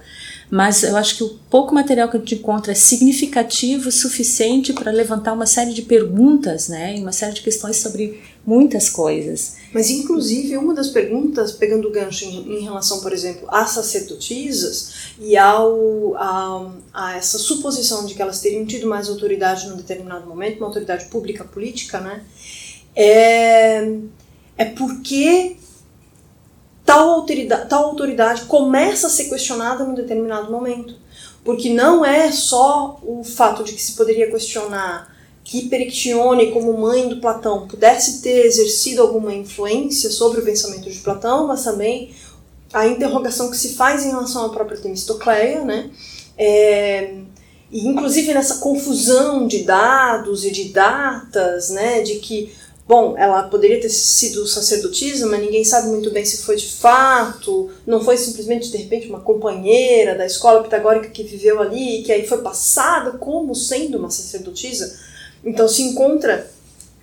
mas 0.50 0.82
eu 0.82 0.96
acho 0.96 1.16
que 1.16 1.24
o 1.24 1.30
pouco 1.50 1.74
material 1.74 2.08
que 2.08 2.16
a 2.16 2.20
gente 2.20 2.34
encontra 2.34 2.72
é 2.72 2.74
significativo 2.74 3.88
o 3.88 3.92
suficiente 3.92 4.72
para 4.72 4.90
levantar 4.90 5.32
uma 5.32 5.46
série 5.46 5.72
de 5.72 5.82
perguntas, 5.82 6.68
né, 6.68 6.96
e 6.96 7.00
uma 7.00 7.12
série 7.12 7.34
de 7.34 7.42
questões 7.42 7.76
sobre 7.78 8.22
muitas 8.46 8.90
coisas. 8.90 9.56
Mas, 9.72 9.90
inclusive, 9.90 10.56
uma 10.56 10.74
das 10.74 10.88
perguntas, 10.88 11.52
pegando 11.52 11.88
o 11.88 11.90
gancho 11.90 12.24
em, 12.26 12.58
em 12.58 12.62
relação, 12.62 13.00
por 13.00 13.12
exemplo, 13.12 13.48
às 13.48 13.70
sacerdotisas 13.70 15.12
e 15.18 15.36
ao, 15.36 16.14
a, 16.16 16.72
a, 16.92 17.16
essa 17.16 17.38
suposição 17.38 18.04
de 18.04 18.14
que 18.14 18.22
elas 18.22 18.40
teriam 18.40 18.66
tido 18.66 18.86
mais 18.86 19.08
autoridade 19.08 19.68
num 19.68 19.76
determinado 19.76 20.26
momento, 20.26 20.58
uma 20.58 20.66
autoridade 20.66 21.06
pública 21.06 21.44
política, 21.44 22.00
né, 22.00 22.22
é, 22.94 23.96
é 24.56 24.64
porque 24.66 25.56
tal 26.84 27.10
autoridade, 27.10 27.68
tal 27.68 27.84
autoridade 27.84 28.42
começa 28.44 29.06
a 29.06 29.10
ser 29.10 29.24
questionada 29.24 29.84
num 29.84 29.94
determinado 29.94 30.50
momento. 30.50 30.96
Porque 31.44 31.72
não 31.72 32.04
é 32.04 32.32
só 32.32 32.98
o 33.02 33.22
fato 33.22 33.62
de 33.64 33.72
que 33.72 33.82
se 33.82 33.92
poderia 33.92 34.30
questionar 34.30 35.14
que 35.44 35.68
Perictione, 35.68 36.50
como 36.50 36.72
mãe 36.78 37.06
do 37.06 37.20
Platão, 37.20 37.68
pudesse 37.68 38.22
ter 38.22 38.46
exercido 38.46 39.02
alguma 39.02 39.32
influência 39.34 40.10
sobre 40.10 40.40
o 40.40 40.44
pensamento 40.44 40.90
de 40.90 40.98
Platão, 41.00 41.46
mas 41.46 41.62
também 41.62 42.14
a 42.72 42.86
interrogação 42.86 43.50
que 43.50 43.56
se 43.56 43.74
faz 43.74 44.04
em 44.04 44.08
relação 44.08 44.46
à 44.46 44.48
própria 44.48 44.78
Temistocleia, 44.78 45.62
né? 45.62 45.90
É, 46.36 47.14
e 47.70 47.86
inclusive 47.86 48.32
nessa 48.32 48.56
confusão 48.58 49.46
de 49.46 49.64
dados 49.64 50.44
e 50.44 50.50
de 50.50 50.70
datas, 50.70 51.70
né, 51.70 52.02
de 52.02 52.16
que 52.16 52.52
Bom, 52.86 53.16
ela 53.16 53.44
poderia 53.44 53.80
ter 53.80 53.88
sido 53.88 54.46
sacerdotisa, 54.46 55.26
mas 55.26 55.40
ninguém 55.40 55.64
sabe 55.64 55.88
muito 55.88 56.10
bem 56.10 56.24
se 56.24 56.42
foi 56.42 56.56
de 56.56 56.68
fato. 56.68 57.70
Não 57.86 58.04
foi 58.04 58.18
simplesmente, 58.18 58.70
de 58.70 58.76
repente, 58.76 59.08
uma 59.08 59.20
companheira 59.20 60.14
da 60.14 60.26
escola 60.26 60.62
pitagórica 60.62 61.08
que 61.08 61.22
viveu 61.22 61.62
ali, 61.62 62.02
que 62.02 62.12
aí 62.12 62.26
foi 62.26 62.38
passada 62.42 63.12
como 63.12 63.54
sendo 63.54 63.96
uma 63.96 64.10
sacerdotisa. 64.10 64.98
Então 65.42 65.66
se 65.66 65.82
encontra 65.82 66.50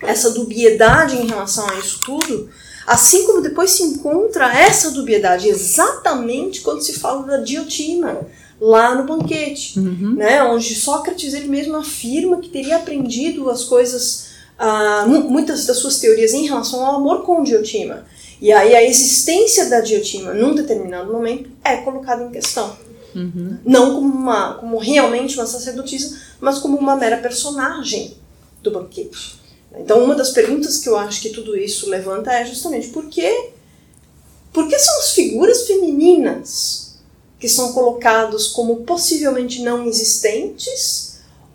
essa 0.01 0.31
dubiedade 0.31 1.17
em 1.17 1.27
relação 1.27 1.67
a 1.67 1.79
isso 1.79 2.01
tudo, 2.05 2.49
assim 2.85 3.25
como 3.25 3.41
depois 3.41 3.71
se 3.71 3.83
encontra 3.83 4.53
essa 4.55 4.91
dubiedade 4.91 5.47
exatamente 5.47 6.61
quando 6.61 6.81
se 6.81 6.93
fala 6.93 7.23
da 7.23 7.37
Diotima 7.37 8.21
lá 8.59 8.93
no 8.95 9.05
banquete, 9.05 9.79
uhum. 9.79 10.13
né, 10.15 10.43
onde 10.43 10.75
Sócrates 10.75 11.33
ele 11.33 11.47
mesmo 11.47 11.75
afirma 11.75 12.39
que 12.39 12.49
teria 12.49 12.77
aprendido 12.77 13.49
as 13.49 13.63
coisas 13.63 14.30
ah, 14.63 15.07
muitas 15.07 15.65
das 15.65 15.77
suas 15.77 15.97
teorias 15.97 16.35
em 16.35 16.45
relação 16.45 16.85
ao 16.85 16.97
amor 16.97 17.23
com 17.23 17.41
Diotima. 17.41 18.05
E 18.39 18.51
aí 18.51 18.75
a 18.75 18.83
existência 18.83 19.67
da 19.67 19.81
Diotima 19.81 20.35
num 20.35 20.53
determinado 20.53 21.11
momento 21.11 21.49
é 21.63 21.77
colocada 21.77 22.23
em 22.23 22.29
questão. 22.29 22.77
Uhum. 23.15 23.57
Não 23.65 23.95
como, 23.95 24.13
uma, 24.13 24.53
como 24.53 24.77
realmente 24.77 25.35
uma 25.35 25.47
sacerdotisa, 25.47 26.15
mas 26.39 26.59
como 26.59 26.77
uma 26.77 26.95
mera 26.95 27.17
personagem 27.17 28.15
do 28.61 28.69
banquete. 28.69 29.39
Então, 29.75 30.03
uma 30.03 30.13
das 30.13 30.29
perguntas 30.29 30.77
que 30.77 30.87
eu 30.87 30.95
acho 30.95 31.21
que 31.23 31.29
tudo 31.29 31.57
isso 31.57 31.89
levanta 31.89 32.31
é 32.31 32.45
justamente 32.45 32.89
por 32.89 33.07
que, 33.07 33.49
por 34.53 34.67
que 34.67 34.77
são 34.77 34.99
as 34.99 35.13
figuras 35.13 35.65
femininas 35.65 36.99
que 37.39 37.49
são 37.49 37.73
colocadas 37.73 38.45
como 38.45 38.83
possivelmente 38.83 39.63
não 39.63 39.87
existentes 39.87 41.10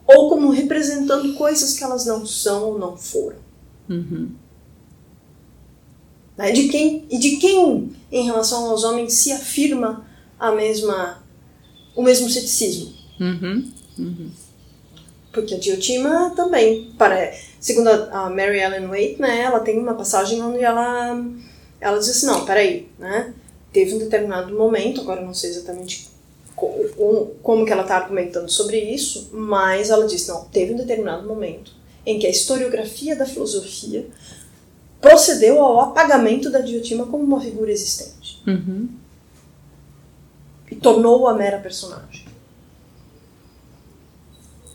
ou 0.07 0.29
como 0.29 0.51
representando 0.51 1.35
coisas 1.35 1.73
que 1.73 1.83
elas 1.83 2.07
não 2.07 2.25
são 2.25 2.71
ou 2.71 2.79
não 2.79 2.97
foram. 2.97 3.39
Uhum. 3.89 4.31
Né? 6.37 6.53
De 6.53 6.69
quem, 6.69 7.05
e 7.11 7.19
de 7.19 7.37
quem, 7.37 7.93
em 8.13 8.25
relação 8.25 8.71
aos 8.71 8.85
homens, 8.85 9.15
se 9.15 9.33
afirma 9.33 10.07
a 10.39 10.53
mesma, 10.53 11.23
o 11.95 12.03
mesmo 12.03 12.29
ceticismo. 12.31 12.93
Uhum. 13.19 13.73
Uhum. 13.99 14.31
Porque 15.33 15.55
a 15.55 15.59
Diotima 15.59 16.33
também, 16.35 16.93
para, 16.97 17.35
segundo 17.61 17.89
a 17.89 18.31
Mary 18.31 18.59
Ellen 18.59 18.87
Waite, 18.87 19.21
né, 19.21 19.43
ela 19.43 19.61
tem 19.61 19.79
uma 19.79 19.95
passagem 19.95 20.41
onde 20.43 20.63
ela, 20.63 21.23
ela 21.81 21.99
diz 21.99 22.09
assim, 22.09 22.27
não, 22.27 22.45
peraí, 22.45 22.89
né, 22.99 23.35
teve 23.73 23.95
um 23.95 23.99
determinado 23.99 24.55
momento, 24.55 25.03
agora 25.03 25.21
não 25.21 25.35
sei 25.35 25.51
exatamente 25.51 26.09
como 27.43 27.67
que 27.67 27.73
ela 27.73 27.83
está 27.83 27.97
argumentando 27.97 28.51
sobre 28.51 28.79
isso, 28.79 29.29
mas 29.33 29.91
ela 29.91 30.07
diz, 30.07 30.27
não, 30.27 30.45
teve 30.45 30.73
um 30.73 30.77
determinado 30.77 31.27
momento 31.29 31.73
em 32.05 32.19
que 32.19 32.27
a 32.27 32.31
historiografia 32.31 33.15
da 33.15 33.27
filosofia 33.27 34.07
procedeu 35.01 35.61
ao 35.61 35.81
apagamento 35.81 36.51
da 36.51 36.61
Diotima 36.61 37.07
como 37.07 37.23
uma 37.25 37.41
figura 37.41 37.71
existente. 37.71 38.43
Uhum. 38.47 38.89
E 40.71 40.77
tornou-a 40.77 41.35
mera 41.35 41.59
personagem. 41.59 42.25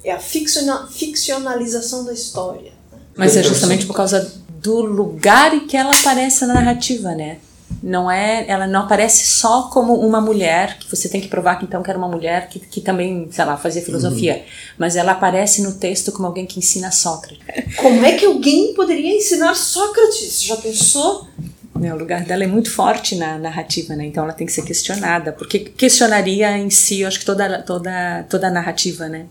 É 0.03 0.11
a 0.11 0.19
ficcionalização 0.19 2.05
da 2.05 2.13
história. 2.13 2.73
Mas 3.15 3.35
é 3.35 3.43
justamente 3.43 3.85
por 3.85 3.95
causa 3.95 4.33
do 4.61 4.81
lugar 4.81 5.53
em 5.53 5.67
que 5.67 5.75
ela 5.75 5.91
aparece 5.91 6.45
na 6.45 6.53
narrativa, 6.55 7.13
né? 7.15 7.39
Não 7.81 8.11
é, 8.11 8.45
ela 8.47 8.67
não 8.67 8.81
aparece 8.81 9.25
só 9.25 9.63
como 9.63 9.95
uma 9.95 10.21
mulher, 10.21 10.77
que 10.77 10.89
você 10.89 11.09
tem 11.09 11.19
que 11.19 11.27
provar 11.27 11.55
que 11.57 11.65
então 11.65 11.81
que 11.81 11.89
era 11.89 11.97
uma 11.97 12.07
mulher 12.07 12.47
que, 12.47 12.59
que 12.59 12.79
também, 12.79 13.27
sei 13.31 13.43
lá, 13.43 13.57
fazia 13.57 13.81
filosofia, 13.81 14.35
uhum. 14.35 14.43
mas 14.77 14.95
ela 14.95 15.13
aparece 15.13 15.63
no 15.63 15.73
texto 15.73 16.11
como 16.11 16.27
alguém 16.27 16.45
que 16.45 16.59
ensina 16.59 16.91
Sócrates. 16.91 17.39
Como 17.77 18.05
é 18.05 18.13
que 18.13 18.25
alguém 18.25 18.73
poderia 18.75 19.15
ensinar 19.15 19.55
Sócrates? 19.55 20.43
Já 20.43 20.57
pensou? 20.57 21.27
o 21.73 21.95
lugar 21.95 22.23
dela 22.23 22.43
é 22.43 22.47
muito 22.47 22.69
forte 22.69 23.15
na 23.15 23.39
narrativa, 23.39 23.95
né? 23.95 24.05
Então 24.05 24.23
ela 24.23 24.33
tem 24.33 24.45
que 24.45 24.53
ser 24.53 24.61
questionada, 24.63 25.31
porque 25.31 25.59
questionaria 25.59 26.55
em 26.55 26.69
si, 26.69 27.01
eu 27.01 27.07
acho 27.07 27.19
que 27.19 27.25
toda 27.25 27.63
toda 27.63 28.23
toda 28.29 28.47
a 28.47 28.51
narrativa, 28.51 29.09
né? 29.09 29.25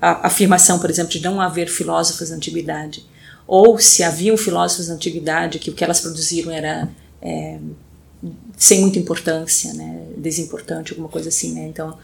A 0.00 0.28
afirmação, 0.28 0.78
por 0.78 0.88
exemplo, 0.88 1.10
de 1.10 1.20
não 1.20 1.40
haver 1.40 1.68
filósofos 1.68 2.30
na 2.30 2.36
antiguidade, 2.36 3.04
ou 3.44 3.76
se 3.78 4.04
haviam 4.04 4.36
filósofos 4.36 4.86
na 4.86 4.94
antiguidade 4.94 5.58
que 5.58 5.70
o 5.70 5.74
que 5.74 5.82
elas 5.82 6.00
produziram 6.00 6.52
era 6.52 6.88
é, 7.22 7.58
sem 8.56 8.80
muita 8.80 8.98
importância, 8.98 9.72
né, 9.74 10.06
desimportante, 10.16 10.92
alguma 10.92 11.08
coisa 11.08 11.28
assim. 11.28 11.54
Né? 11.54 11.66
Então, 11.66 11.96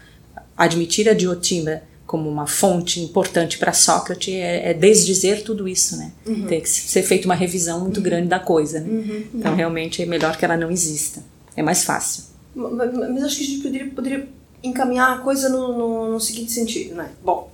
admitir 0.55 1.07
a 1.07 1.13
Diotima 1.13 1.81
como 2.05 2.29
uma 2.29 2.47
fonte 2.47 3.01
importante 3.01 3.57
para 3.57 3.73
Sócrates 3.73 4.33
é, 4.33 4.71
é, 4.71 4.73
desdizer 4.73 5.43
tudo 5.43 5.67
isso, 5.67 5.97
né? 5.97 6.13
Uhum. 6.25 6.47
Tem 6.47 6.61
que 6.61 6.69
ser 6.69 7.03
feita 7.03 7.25
uma 7.27 7.35
revisão 7.35 7.81
muito 7.81 7.97
uhum. 7.97 8.03
grande 8.03 8.27
da 8.29 8.39
coisa, 8.39 8.79
né? 8.79 8.87
Uhum. 8.89 9.23
Então, 9.33 9.53
realmente, 9.53 10.01
é 10.01 10.05
melhor 10.05 10.37
que 10.37 10.45
ela 10.45 10.55
não 10.55 10.71
exista. 10.71 11.21
É 11.55 11.61
mais 11.61 11.83
fácil. 11.83 12.23
Mas, 12.55 12.93
mas 12.93 13.23
acho 13.23 13.37
que 13.37 13.43
a 13.43 13.45
gente 13.45 13.61
poderia, 13.61 13.87
poderia 13.89 14.29
encaminhar 14.63 15.17
a 15.17 15.21
coisa 15.21 15.49
no, 15.49 15.77
no, 15.77 16.11
no 16.13 16.19
seguinte 16.19 16.53
sentido, 16.53 16.95
né? 16.95 17.09
Bom, 17.21 17.51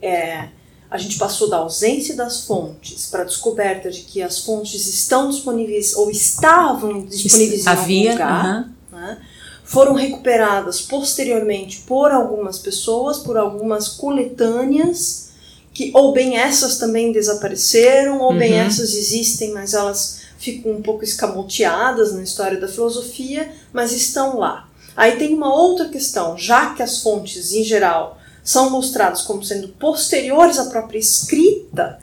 é, 0.00 0.48
a 0.90 0.98
gente 0.98 1.18
passou 1.18 1.48
da 1.48 1.58
ausência 1.58 2.16
das 2.16 2.42
fontes 2.42 3.06
para 3.06 3.22
a 3.22 3.24
descoberta 3.24 3.90
de 3.90 4.00
que 4.00 4.20
as 4.20 4.40
fontes 4.40 4.86
estão 4.88 5.30
disponíveis 5.30 5.94
ou 5.94 6.10
estavam 6.10 7.06
disponíveis 7.06 7.66
Havia, 7.66 7.96
em 7.96 8.08
algum 8.08 8.12
lugar. 8.12 8.70
Né? 8.90 9.18
Foram 9.64 9.94
recuperadas 9.94 10.80
posteriormente 10.80 11.82
por 11.86 12.10
algumas 12.10 12.58
pessoas, 12.58 13.18
por 13.18 13.36
algumas 13.36 13.88
coletâneas, 13.88 15.30
que 15.72 15.92
ou 15.94 16.12
bem 16.12 16.36
essas 16.36 16.78
também 16.78 17.12
desapareceram, 17.12 18.18
ou 18.18 18.32
uhum. 18.32 18.38
bem 18.38 18.54
essas 18.54 18.92
existem, 18.92 19.52
mas 19.52 19.74
elas 19.74 20.22
ficam 20.38 20.72
um 20.72 20.82
pouco 20.82 21.04
escamoteadas 21.04 22.12
na 22.12 22.24
história 22.24 22.58
da 22.58 22.66
filosofia, 22.66 23.48
mas 23.72 23.92
estão 23.92 24.38
lá. 24.38 24.68
Aí 24.96 25.12
tem 25.12 25.32
uma 25.34 25.54
outra 25.54 25.88
questão, 25.88 26.36
já 26.36 26.74
que 26.74 26.82
as 26.82 27.00
fontes, 27.00 27.52
em 27.52 27.62
geral, 27.62 28.19
são 28.42 28.70
mostrados 28.70 29.22
como 29.22 29.44
sendo 29.44 29.68
posteriores 29.68 30.58
à 30.58 30.66
própria 30.66 30.98
escrita 30.98 31.98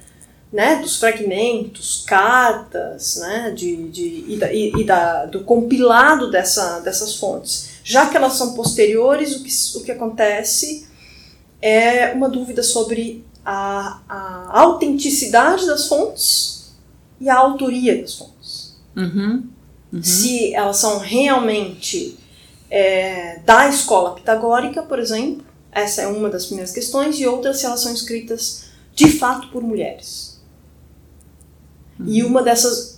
né, 0.52 0.78
dos 0.78 0.98
fragmentos, 0.98 2.04
cartas, 2.08 3.18
né, 3.18 3.52
de, 3.52 3.90
de, 3.90 4.26
e, 4.28 4.38
da, 4.38 4.54
e, 4.54 4.84
da, 4.86 5.26
do 5.26 5.44
compilado 5.44 6.32
dessa, 6.32 6.80
dessas 6.80 7.16
fontes. 7.16 7.70
Já 7.84 8.08
que 8.08 8.16
elas 8.16 8.34
são 8.34 8.54
posteriores, 8.54 9.36
o 9.36 9.44
que, 9.44 9.78
o 9.78 9.84
que 9.84 9.92
acontece 9.92 10.88
é 11.62 12.14
uma 12.14 12.30
dúvida 12.30 12.64
sobre 12.64 13.26
a, 13.46 14.02
a 14.08 14.60
autenticidade 14.62 15.66
das 15.66 15.88
fontes 15.88 16.74
e 17.20 17.30
a 17.30 17.36
autoria 17.38 18.02
das 18.02 18.16
fontes. 18.16 18.78
Uhum. 18.96 19.44
Uhum. 19.92 20.04
Se 20.04 20.54
elas 20.54 20.78
são 20.78 21.00
realmente 21.00 22.18
é, 22.70 23.40
da 23.46 23.70
escola 23.70 24.16
pitagórica, 24.16 24.84
por 24.84 25.00
exemplo, 25.00 25.47
essa 25.80 26.02
é 26.02 26.08
uma 26.08 26.30
das 26.30 26.46
primeiras 26.46 26.74
questões, 26.74 27.20
e 27.20 27.28
outras 27.28 27.60
se 27.60 27.66
elas 27.66 27.82
são 27.82 27.94
escritas 27.94 28.66
de 28.96 29.12
fato 29.12 29.50
por 29.50 29.62
mulheres. 29.62 30.40
Uhum. 32.00 32.06
E 32.08 32.24
uma 32.24 32.42
dessas. 32.42 32.98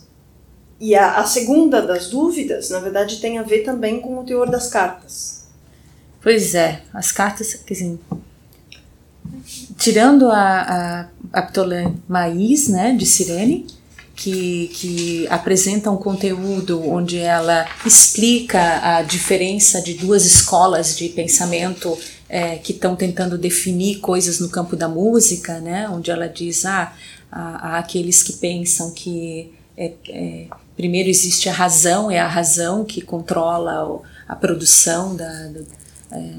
E 0.79 0.95
a, 0.95 1.17
a, 1.17 1.25
segunda 1.25 1.81
das 1.81 2.07
dúvidas, 2.07 2.69
na 2.69 2.79
verdade, 2.79 3.19
tem 3.19 3.37
a 3.37 3.43
ver 3.43 3.63
também 3.63 3.99
com 3.99 4.17
o 4.17 4.23
teor 4.23 4.49
das 4.49 4.69
cartas. 4.69 5.43
Pois 6.21 6.55
é, 6.55 6.81
as 6.93 7.11
cartas, 7.11 7.53
quer 7.53 7.73
dizer, 7.73 7.99
tirando 9.77 10.29
a, 10.29 10.61
a, 10.61 11.07
a 11.33 11.41
Ptolemais, 11.41 12.69
né, 12.69 12.95
de 12.95 13.05
Cirene, 13.05 13.67
que, 14.15 14.69
que 14.73 15.27
apresenta 15.29 15.89
um 15.89 15.97
conteúdo 15.97 16.81
onde 16.89 17.17
ela 17.17 17.65
explica 17.85 18.97
a 18.97 19.01
diferença 19.01 19.81
de 19.81 19.93
duas 19.93 20.25
escolas 20.25 20.97
de 20.97 21.09
pensamento 21.09 21.97
é, 22.29 22.57
que 22.57 22.71
estão 22.71 22.95
tentando 22.95 23.37
definir 23.37 23.99
coisas 23.99 24.39
no 24.39 24.49
campo 24.49 24.75
da 24.75 24.87
música, 24.87 25.59
né? 25.59 25.89
onde 25.89 26.11
ela 26.11 26.27
diz 26.29 26.65
ah, 26.65 26.93
há, 27.31 27.69
há 27.69 27.79
aqueles 27.79 28.21
que 28.21 28.33
pensam 28.33 28.91
que 28.91 29.51
é, 29.75 29.93
é, 30.09 30.47
primeiro 30.77 31.09
existe 31.09 31.49
a 31.49 31.53
razão, 31.53 32.11
é 32.11 32.19
a 32.19 32.27
razão 32.27 32.85
que 32.85 33.01
controla 33.01 34.01
a 34.27 34.35
produção 34.35 35.15
da, 35.15 35.51
é, 36.11 36.33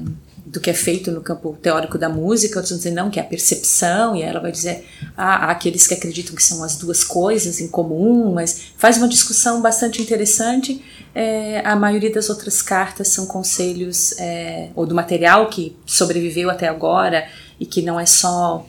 do 0.51 0.59
que 0.59 0.69
é 0.69 0.73
feito 0.73 1.11
no 1.11 1.21
campo 1.21 1.57
teórico 1.61 1.97
da 1.97 2.09
música, 2.09 2.59
outros 2.59 2.71
vão 2.71 2.77
dizer 2.77 2.91
não, 2.91 3.09
que 3.09 3.19
é 3.19 3.23
a 3.23 3.25
percepção, 3.25 4.13
e 4.17 4.21
ela 4.21 4.41
vai 4.41 4.51
dizer 4.51 4.85
ah, 5.15 5.45
há 5.45 5.51
aqueles 5.51 5.87
que 5.87 5.93
acreditam 5.93 6.35
que 6.35 6.43
são 6.43 6.61
as 6.61 6.75
duas 6.75 7.05
coisas 7.05 7.61
em 7.61 7.69
comum, 7.69 8.33
mas 8.33 8.63
faz 8.75 8.97
uma 8.97 9.07
discussão 9.07 9.61
bastante 9.61 10.01
interessante. 10.01 10.83
É, 11.15 11.61
a 11.65 11.73
maioria 11.73 12.11
das 12.11 12.29
outras 12.29 12.61
cartas 12.61 13.07
são 13.07 13.25
conselhos, 13.25 14.13
é, 14.19 14.69
ou 14.75 14.85
do 14.85 14.93
material 14.93 15.49
que 15.49 15.75
sobreviveu 15.85 16.49
até 16.49 16.67
agora 16.67 17.25
e 17.57 17.65
que 17.65 17.81
não 17.81 17.97
é 17.97 18.05
só 18.05 18.67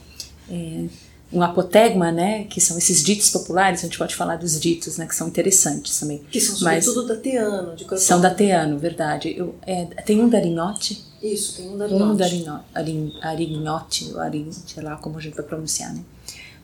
é, 0.48 0.84
um 1.32 1.42
apotegma, 1.42 2.12
né, 2.12 2.44
que 2.44 2.60
são 2.60 2.78
esses 2.78 3.02
ditos 3.02 3.28
populares, 3.28 3.80
a 3.80 3.84
gente 3.84 3.98
pode 3.98 4.14
falar 4.14 4.36
dos 4.36 4.60
ditos, 4.60 4.98
né, 4.98 5.06
que 5.06 5.16
são 5.16 5.26
interessantes 5.26 5.98
também. 5.98 6.22
Que 6.30 6.40
são 6.40 6.54
sobretudo 6.54 7.08
da 7.08 7.16
Teano. 7.16 7.74
De 7.74 8.00
são 8.00 8.20
da 8.20 8.30
Teano, 8.30 8.78
verdade. 8.78 9.34
Eu, 9.36 9.56
é, 9.66 9.86
tem 10.04 10.20
um 10.20 10.28
da? 10.28 11.10
Isso, 11.22 11.56
tem 11.56 11.68
um 11.68 11.78
da 11.78 11.84
Arignotti. 11.84 12.12
Um 12.12 12.16
da 12.16 13.28
Arignotti, 13.28 14.12
ou 14.12 14.20
Arin, 14.20 14.50
sei 14.50 14.82
lá 14.82 14.96
como 14.96 15.18
a 15.18 15.20
gente 15.20 15.34
vai 15.36 15.44
pronunciar, 15.44 15.94
né. 15.94 16.02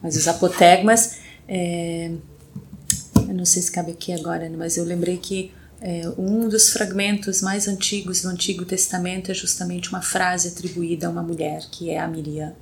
Mas 0.03 0.17
os 0.17 0.27
apotegmas, 0.27 1.19
é, 1.47 2.11
eu 3.17 3.35
não 3.35 3.45
sei 3.45 3.63
se 3.63 3.71
cabe 3.71 3.93
aqui 3.93 4.13
agora, 4.13 4.49
né, 4.49 4.57
mas 4.57 4.77
eu 4.77 4.85
lembrei 4.85 5.17
que 5.17 5.53
é, 5.81 6.11
um 6.19 6.49
dos 6.49 6.71
fragmentos 6.71 7.41
mais 7.41 7.69
antigos 7.69 8.23
do 8.23 8.29
Antigo 8.29 8.65
Testamento 8.65 9.31
é 9.31 9.35
justamente 9.35 9.91
uma 9.91 10.03
frase 10.03 10.49
atribuída 10.49 11.07
a 11.07 11.11
uma 11.11 11.23
mulher, 11.23 11.63
que 11.71 11.91
é 11.91 12.01
a 12.01 12.09
Miriam 12.09 12.53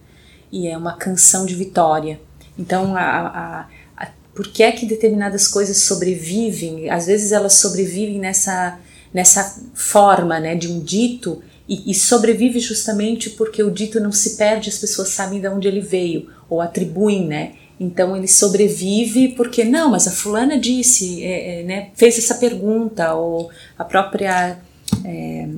e 0.52 0.68
é 0.68 0.76
uma 0.76 0.96
canção 0.96 1.46
de 1.46 1.54
vitória. 1.54 2.20
Então, 2.58 2.94
a, 2.94 3.00
a, 3.00 3.68
a, 3.96 4.08
por 4.34 4.48
que 4.48 4.62
é 4.62 4.70
que 4.70 4.86
determinadas 4.86 5.48
coisas 5.48 5.78
sobrevivem? 5.78 6.90
Às 6.90 7.06
vezes 7.06 7.32
elas 7.32 7.54
sobrevivem 7.54 8.18
nessa, 8.18 8.78
nessa 9.12 9.62
forma 9.74 10.38
né, 10.38 10.54
de 10.54 10.68
um 10.68 10.80
dito 10.80 11.42
e, 11.68 11.90
e 11.90 11.94
sobrevive 11.94 12.60
justamente 12.60 13.30
porque 13.30 13.62
o 13.62 13.70
dito 13.70 14.00
não 14.00 14.12
se 14.12 14.36
perde, 14.36 14.68
as 14.68 14.78
pessoas 14.78 15.08
sabem 15.08 15.40
de 15.40 15.48
onde 15.48 15.66
ele 15.66 15.80
veio 15.80 16.28
ou 16.48 16.60
atribuem, 16.60 17.26
né? 17.26 17.54
Então 17.78 18.16
ele 18.16 18.28
sobrevive 18.28 19.28
porque 19.28 19.64
não, 19.64 19.90
mas 19.90 20.06
a 20.06 20.10
fulana 20.10 20.58
disse, 20.58 21.22
é, 21.22 21.60
é, 21.60 21.62
né, 21.62 21.90
fez 21.94 22.18
essa 22.18 22.36
pergunta 22.36 23.14
ou 23.14 23.50
a 23.78 23.84
própria 23.84 24.58
é, 25.04 25.48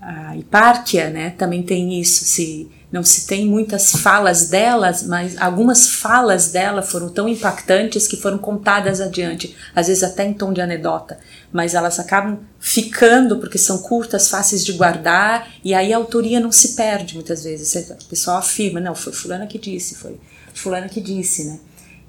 a 0.00 0.36
Hipárquia, 0.36 1.08
né, 1.08 1.30
também 1.30 1.62
tem 1.62 1.98
isso. 1.98 2.24
Se 2.24 2.68
não 2.92 3.02
se 3.02 3.26
tem 3.26 3.46
muitas 3.46 3.92
falas 3.92 4.50
delas, 4.50 5.02
mas 5.02 5.40
algumas 5.40 5.88
falas 5.88 6.52
dela 6.52 6.82
foram 6.82 7.08
tão 7.08 7.26
impactantes 7.26 8.06
que 8.06 8.18
foram 8.18 8.36
contadas 8.36 9.00
adiante, 9.00 9.56
às 9.74 9.86
vezes 9.86 10.02
até 10.02 10.26
em 10.26 10.34
tom 10.34 10.52
de 10.52 10.60
anedota, 10.60 11.18
mas 11.52 11.74
elas 11.74 11.98
acabam 11.98 12.38
ficando 12.58 13.38
porque 13.38 13.58
são 13.58 13.78
curtas, 13.78 14.28
fáceis 14.28 14.64
de 14.64 14.72
guardar, 14.72 15.52
e 15.62 15.74
aí 15.74 15.92
a 15.92 15.96
autoria 15.96 16.40
não 16.40 16.50
se 16.50 16.74
perde 16.74 17.14
muitas 17.14 17.44
vezes. 17.44 17.90
O 17.90 18.04
pessoal 18.06 18.38
afirma, 18.38 18.80
não, 18.80 18.94
foi 18.94 19.12
fulana 19.12 19.46
que 19.46 19.58
disse, 19.58 19.96
foi 19.96 20.18
fulana 20.54 20.88
que 20.88 21.00
disse, 21.00 21.44
né? 21.44 21.60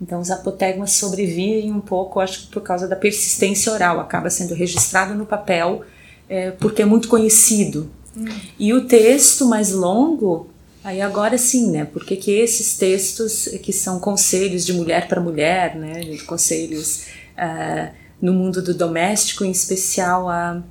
Então 0.02 0.20
os 0.20 0.32
apotegmas 0.32 0.94
sobrevivem 0.94 1.72
um 1.72 1.82
pouco, 1.82 2.20
acho 2.20 2.42
que 2.42 2.48
por 2.48 2.62
causa 2.62 2.88
da 2.88 2.96
persistência 2.96 3.72
oral, 3.72 4.00
acaba 4.00 4.30
sendo 4.30 4.54
registrado 4.54 5.14
no 5.14 5.26
papel 5.26 5.84
é, 6.30 6.52
porque 6.52 6.82
é 6.82 6.86
muito 6.86 7.08
conhecido. 7.08 7.90
Hum. 8.16 8.26
E 8.58 8.74
o 8.74 8.86
texto 8.86 9.46
mais 9.46 9.72
longo 9.72 10.50
Aí 10.84 11.00
agora 11.00 11.38
sim, 11.38 11.72
né? 11.72 11.86
Porque 11.86 12.18
que 12.18 12.32
esses 12.32 12.78
textos 12.78 13.48
que 13.62 13.72
são 13.72 14.00
conselhos 14.00 14.66
de 14.66 14.74
mulher 14.74 15.08
para 15.08 15.22
mulher, 15.22 15.76
né? 15.78 16.02
Conselhos 16.26 17.06
uh, 17.38 17.94
no 18.24 18.32
mundo 18.32 18.62
do 18.62 18.74
doméstico, 18.74 19.44
em 19.44 19.52
especial 19.52 20.30
a, 20.30 20.64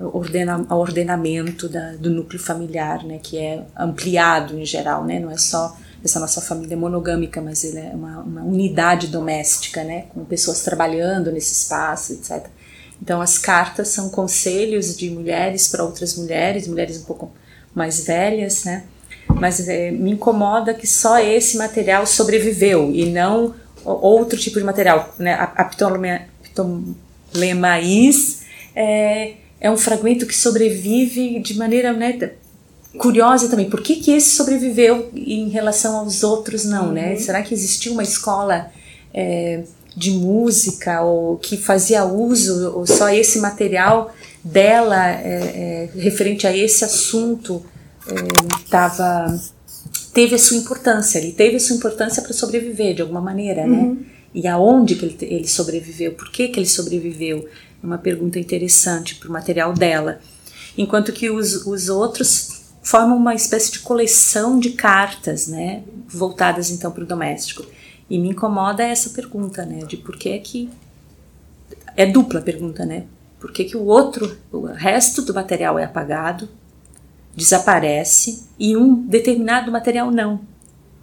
ordena, 0.00 0.64
ordenamento 0.70 1.68
da, 1.68 1.92
do 1.92 2.08
núcleo 2.08 2.40
familiar, 2.40 3.04
né? 3.04 3.20
Que 3.22 3.36
é 3.36 3.62
ampliado 3.76 4.58
em 4.58 4.64
geral, 4.64 5.04
né? 5.04 5.20
Não 5.20 5.30
é 5.30 5.36
só 5.36 5.76
essa 6.02 6.18
nossa 6.18 6.40
família 6.40 6.74
monogâmica, 6.74 7.42
mas 7.42 7.62
ele 7.62 7.78
é 7.78 7.90
uma, 7.94 8.20
uma 8.20 8.42
unidade 8.42 9.08
doméstica, 9.08 9.84
né? 9.84 10.06
Com 10.14 10.24
pessoas 10.24 10.62
trabalhando 10.62 11.30
nesse 11.30 11.52
espaço, 11.52 12.14
etc. 12.14 12.46
Então 13.02 13.20
as 13.20 13.36
cartas 13.36 13.88
são 13.88 14.08
conselhos 14.08 14.96
de 14.96 15.10
mulheres 15.10 15.68
para 15.68 15.84
outras 15.84 16.16
mulheres, 16.16 16.66
mulheres 16.66 17.02
um 17.02 17.04
pouco 17.04 17.30
mais 17.74 18.06
velhas, 18.06 18.64
né? 18.64 18.84
mas 19.28 19.66
é, 19.68 19.90
me 19.90 20.12
incomoda 20.12 20.72
que 20.72 20.86
só 20.86 21.18
esse 21.18 21.56
material 21.56 22.06
sobreviveu 22.06 22.90
e 22.92 23.06
não 23.06 23.54
outro 23.84 24.38
tipo 24.38 24.58
de 24.58 24.64
material. 24.64 25.14
Né? 25.18 25.34
A, 25.34 25.44
a 25.44 25.64
Ptolemais 26.52 28.42
é, 28.74 29.34
é 29.60 29.70
um 29.70 29.76
fragmento 29.76 30.26
que 30.26 30.34
sobrevive 30.34 31.40
de 31.40 31.56
maneira 31.56 31.92
né, 31.92 32.32
curiosa 32.98 33.48
também. 33.48 33.68
Por 33.68 33.80
que, 33.80 33.96
que 33.96 34.12
esse 34.12 34.30
sobreviveu 34.30 35.10
em 35.14 35.48
relação 35.48 35.96
aos 35.96 36.22
outros 36.22 36.64
não? 36.64 36.92
Né? 36.92 37.04
Uhum. 37.04 37.10
Né? 37.10 37.16
Será 37.16 37.42
que 37.42 37.54
existiu 37.54 37.92
uma 37.92 38.02
escola 38.02 38.70
é, 39.12 39.62
de 39.96 40.10
música 40.10 41.02
ou 41.02 41.36
que 41.36 41.56
fazia 41.56 42.04
uso 42.04 42.72
ou 42.74 42.86
só 42.86 43.08
esse 43.10 43.38
material 43.38 44.14
dela 44.42 45.08
é, 45.08 45.88
é 45.94 46.00
referente 46.00 46.46
a 46.46 46.56
esse 46.56 46.84
assunto 46.84 47.64
estava 48.64 49.38
teve 50.12 50.34
a 50.34 50.38
sua 50.38 50.58
importância, 50.58 51.18
ele 51.18 51.32
teve 51.32 51.56
a 51.56 51.60
sua 51.60 51.76
importância 51.76 52.22
para 52.22 52.32
sobreviver 52.32 52.94
de 52.94 53.02
alguma 53.02 53.20
maneira, 53.20 53.66
né? 53.66 53.76
uhum. 53.76 53.94
né? 53.94 54.06
E 54.34 54.46
aonde 54.46 54.96
que 54.96 55.04
ele, 55.04 55.16
ele 55.20 55.48
sobreviveu? 55.48 56.12
Por 56.12 56.30
que 56.30 56.48
que 56.48 56.58
ele 56.58 56.66
sobreviveu? 56.66 57.48
É 57.82 57.86
uma 57.86 57.98
pergunta 57.98 58.38
interessante 58.38 59.16
para 59.16 59.28
o 59.28 59.32
material 59.32 59.72
dela. 59.72 60.20
Enquanto 60.76 61.12
que 61.12 61.30
os, 61.30 61.66
os 61.66 61.88
outros 61.88 62.62
formam 62.82 63.16
uma 63.16 63.34
espécie 63.34 63.72
de 63.72 63.80
coleção 63.80 64.58
de 64.58 64.70
cartas, 64.70 65.46
né? 65.46 65.82
Voltadas 66.08 66.70
então 66.70 66.90
para 66.90 67.04
o 67.04 67.06
doméstico. 67.06 67.64
E 68.08 68.18
me 68.18 68.30
incomoda 68.30 68.82
essa 68.82 69.10
pergunta, 69.10 69.64
né? 69.64 69.84
De 69.86 69.96
por 69.96 70.16
que 70.16 70.38
que 70.38 70.70
é 71.96 72.06
dupla 72.06 72.40
pergunta, 72.40 72.84
né? 72.84 73.04
Por 73.38 73.52
que, 73.52 73.64
que 73.64 73.76
o 73.76 73.84
outro, 73.84 74.36
o 74.52 74.66
resto 74.66 75.22
do 75.22 75.34
material 75.34 75.78
é 75.78 75.84
apagado 75.84 76.48
desaparece 77.34 78.44
e 78.58 78.76
um 78.76 78.94
determinado 78.94 79.72
material 79.72 80.10
não. 80.10 80.40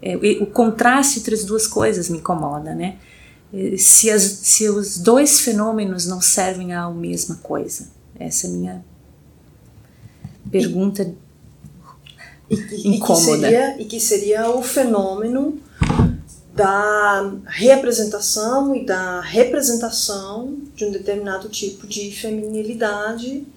É, 0.01 0.15
o 0.39 0.45
contraste 0.45 1.19
entre 1.19 1.33
as 1.33 1.43
duas 1.43 1.67
coisas 1.67 2.07
me 2.07 2.19
incomoda, 2.19 2.73
né? 2.73 2.97
Se, 3.77 4.11
as, 4.11 4.21
se 4.21 4.69
os 4.69 4.97
dois 4.97 5.39
fenômenos 5.39 6.05
não 6.05 6.21
servem 6.21 6.73
à 6.73 6.89
mesma 6.89 7.37
coisa, 7.37 7.89
essa 8.19 8.45
é 8.45 8.49
a 8.49 8.53
minha 8.53 8.85
pergunta 10.51 11.15
e, 12.49 12.55
e, 12.55 12.87
incômoda. 12.95 13.47
E 13.47 13.51
que, 13.51 13.57
seria, 13.57 13.81
e 13.81 13.85
que 13.85 13.99
seria 13.99 14.49
o 14.51 14.61
fenômeno 14.61 15.59
da 16.53 17.31
reapresentação 17.45 18.75
e 18.75 18.85
da 18.85 19.21
representação 19.21 20.57
de 20.75 20.85
um 20.85 20.91
determinado 20.91 21.47
tipo 21.47 21.87
de 21.87 22.11
feminilidade 22.11 23.47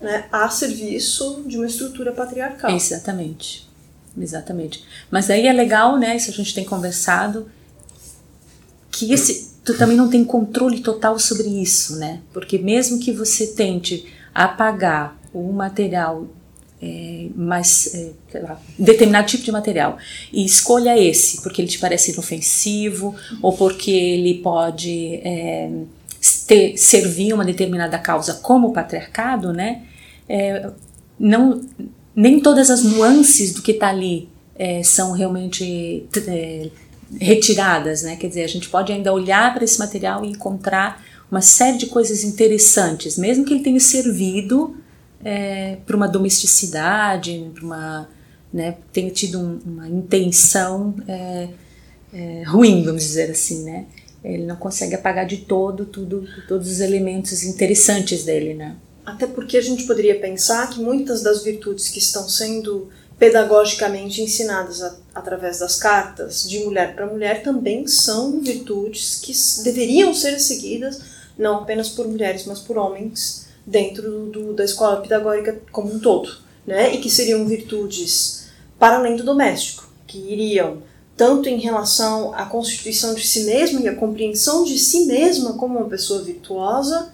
né, 0.00 0.26
a 0.30 0.48
serviço 0.48 1.42
de 1.46 1.56
uma 1.56 1.66
estrutura 1.66 2.12
patriarcal. 2.12 2.70
Exatamente. 2.70 3.68
Exatamente. 4.16 4.84
Mas 5.10 5.30
aí 5.30 5.46
é 5.46 5.52
legal, 5.52 5.98
né? 5.98 6.16
Isso 6.16 6.30
a 6.30 6.34
gente 6.34 6.54
tem 6.54 6.64
conversado, 6.64 7.50
que 8.92 9.12
esse, 9.12 9.54
tu 9.64 9.76
também 9.76 9.96
não 9.96 10.08
tem 10.08 10.22
controle 10.22 10.80
total 10.80 11.18
sobre 11.18 11.48
isso, 11.48 11.96
né? 11.96 12.20
Porque 12.32 12.58
mesmo 12.58 13.00
que 13.00 13.10
você 13.10 13.48
tente 13.48 14.04
apagar 14.34 15.18
o 15.32 15.50
material 15.52 16.28
é, 16.80 17.28
mais 17.34 17.94
é, 17.94 18.38
lá, 18.40 18.60
determinado 18.78 19.28
tipo 19.28 19.44
de 19.44 19.52
material 19.52 19.96
e 20.32 20.44
escolha 20.44 20.98
esse 20.98 21.40
porque 21.40 21.62
ele 21.62 21.68
te 21.68 21.78
parece 21.78 22.12
inofensivo 22.12 23.14
ou 23.40 23.52
porque 23.52 23.90
ele 23.90 24.34
pode 24.42 25.20
é, 25.24 25.70
ter, 26.46 26.76
servir 26.76 27.32
uma 27.32 27.44
determinada 27.44 27.98
causa 27.98 28.34
como 28.34 28.68
o 28.68 28.72
patriarcado, 28.72 29.52
né? 29.52 29.82
É, 30.28 30.70
não, 31.18 31.62
nem 32.14 32.40
todas 32.40 32.68
as 32.68 32.82
nuances 32.82 33.54
do 33.54 33.62
que 33.62 33.72
está 33.72 33.88
ali 33.88 34.28
é, 34.56 34.82
são 34.82 35.12
realmente 35.12 36.06
é, 36.26 36.68
retiradas, 37.20 38.02
né? 38.02 38.16
Quer 38.16 38.28
dizer, 38.28 38.44
a 38.44 38.48
gente 38.48 38.68
pode 38.68 38.92
ainda 38.92 39.12
olhar 39.12 39.52
para 39.52 39.64
esse 39.64 39.78
material 39.78 40.24
e 40.24 40.28
encontrar 40.28 41.02
uma 41.30 41.40
série 41.40 41.78
de 41.78 41.86
coisas 41.86 42.24
interessantes, 42.24 43.16
mesmo 43.16 43.44
que 43.44 43.54
ele 43.54 43.62
tenha 43.62 43.80
servido 43.80 44.76
é, 45.24 45.76
para 45.86 45.96
uma 45.96 46.06
domesticidade, 46.06 47.50
para 47.54 47.64
uma, 47.64 48.08
né, 48.52 48.76
tenha 48.92 49.10
tido 49.10 49.38
um, 49.38 49.58
uma 49.64 49.88
intenção 49.88 50.94
é, 51.08 51.48
é, 52.12 52.42
ruim, 52.42 52.84
vamos 52.84 53.02
dizer 53.02 53.30
assim, 53.30 53.64
né? 53.64 53.86
Ele 54.22 54.44
não 54.44 54.56
consegue 54.56 54.94
apagar 54.94 55.26
de 55.26 55.38
todo 55.38 55.84
tudo, 55.84 56.24
todos 56.46 56.70
os 56.70 56.80
elementos 56.80 57.42
interessantes 57.42 58.24
dele, 58.24 58.54
né? 58.54 58.76
Até 59.04 59.26
porque 59.26 59.56
a 59.56 59.62
gente 59.62 59.84
poderia 59.84 60.18
pensar 60.20 60.68
que 60.70 60.80
muitas 60.80 61.22
das 61.22 61.42
virtudes 61.42 61.88
que 61.88 61.98
estão 61.98 62.28
sendo 62.28 62.88
pedagogicamente 63.18 64.20
ensinadas 64.20 64.80
através 65.14 65.58
das 65.58 65.76
cartas 65.76 66.48
de 66.48 66.60
mulher 66.60 66.94
para 66.94 67.06
mulher 67.06 67.42
também 67.42 67.86
são 67.86 68.40
virtudes 68.40 69.20
que 69.20 69.32
deveriam 69.62 70.14
ser 70.14 70.38
seguidas 70.38 71.00
não 71.38 71.58
apenas 71.58 71.88
por 71.88 72.06
mulheres, 72.06 72.44
mas 72.46 72.60
por 72.60 72.76
homens 72.76 73.46
dentro 73.66 74.26
do, 74.26 74.52
da 74.52 74.64
escola 74.64 75.00
pedagógica 75.00 75.60
como 75.70 75.92
um 75.92 75.98
todo, 75.98 76.30
né? 76.66 76.94
E 76.94 76.98
que 76.98 77.10
seriam 77.10 77.46
virtudes 77.46 78.48
para 78.78 78.96
além 78.96 79.16
do 79.16 79.24
doméstico, 79.24 79.88
que 80.06 80.18
iriam 80.18 80.82
tanto 81.16 81.48
em 81.48 81.58
relação 81.58 82.34
à 82.34 82.46
constituição 82.46 83.14
de 83.14 83.26
si 83.26 83.44
mesma 83.44 83.80
e 83.80 83.88
à 83.88 83.94
compreensão 83.94 84.64
de 84.64 84.78
si 84.78 85.06
mesma 85.06 85.54
como 85.54 85.78
uma 85.78 85.88
pessoa 85.88 86.22
virtuosa, 86.22 87.12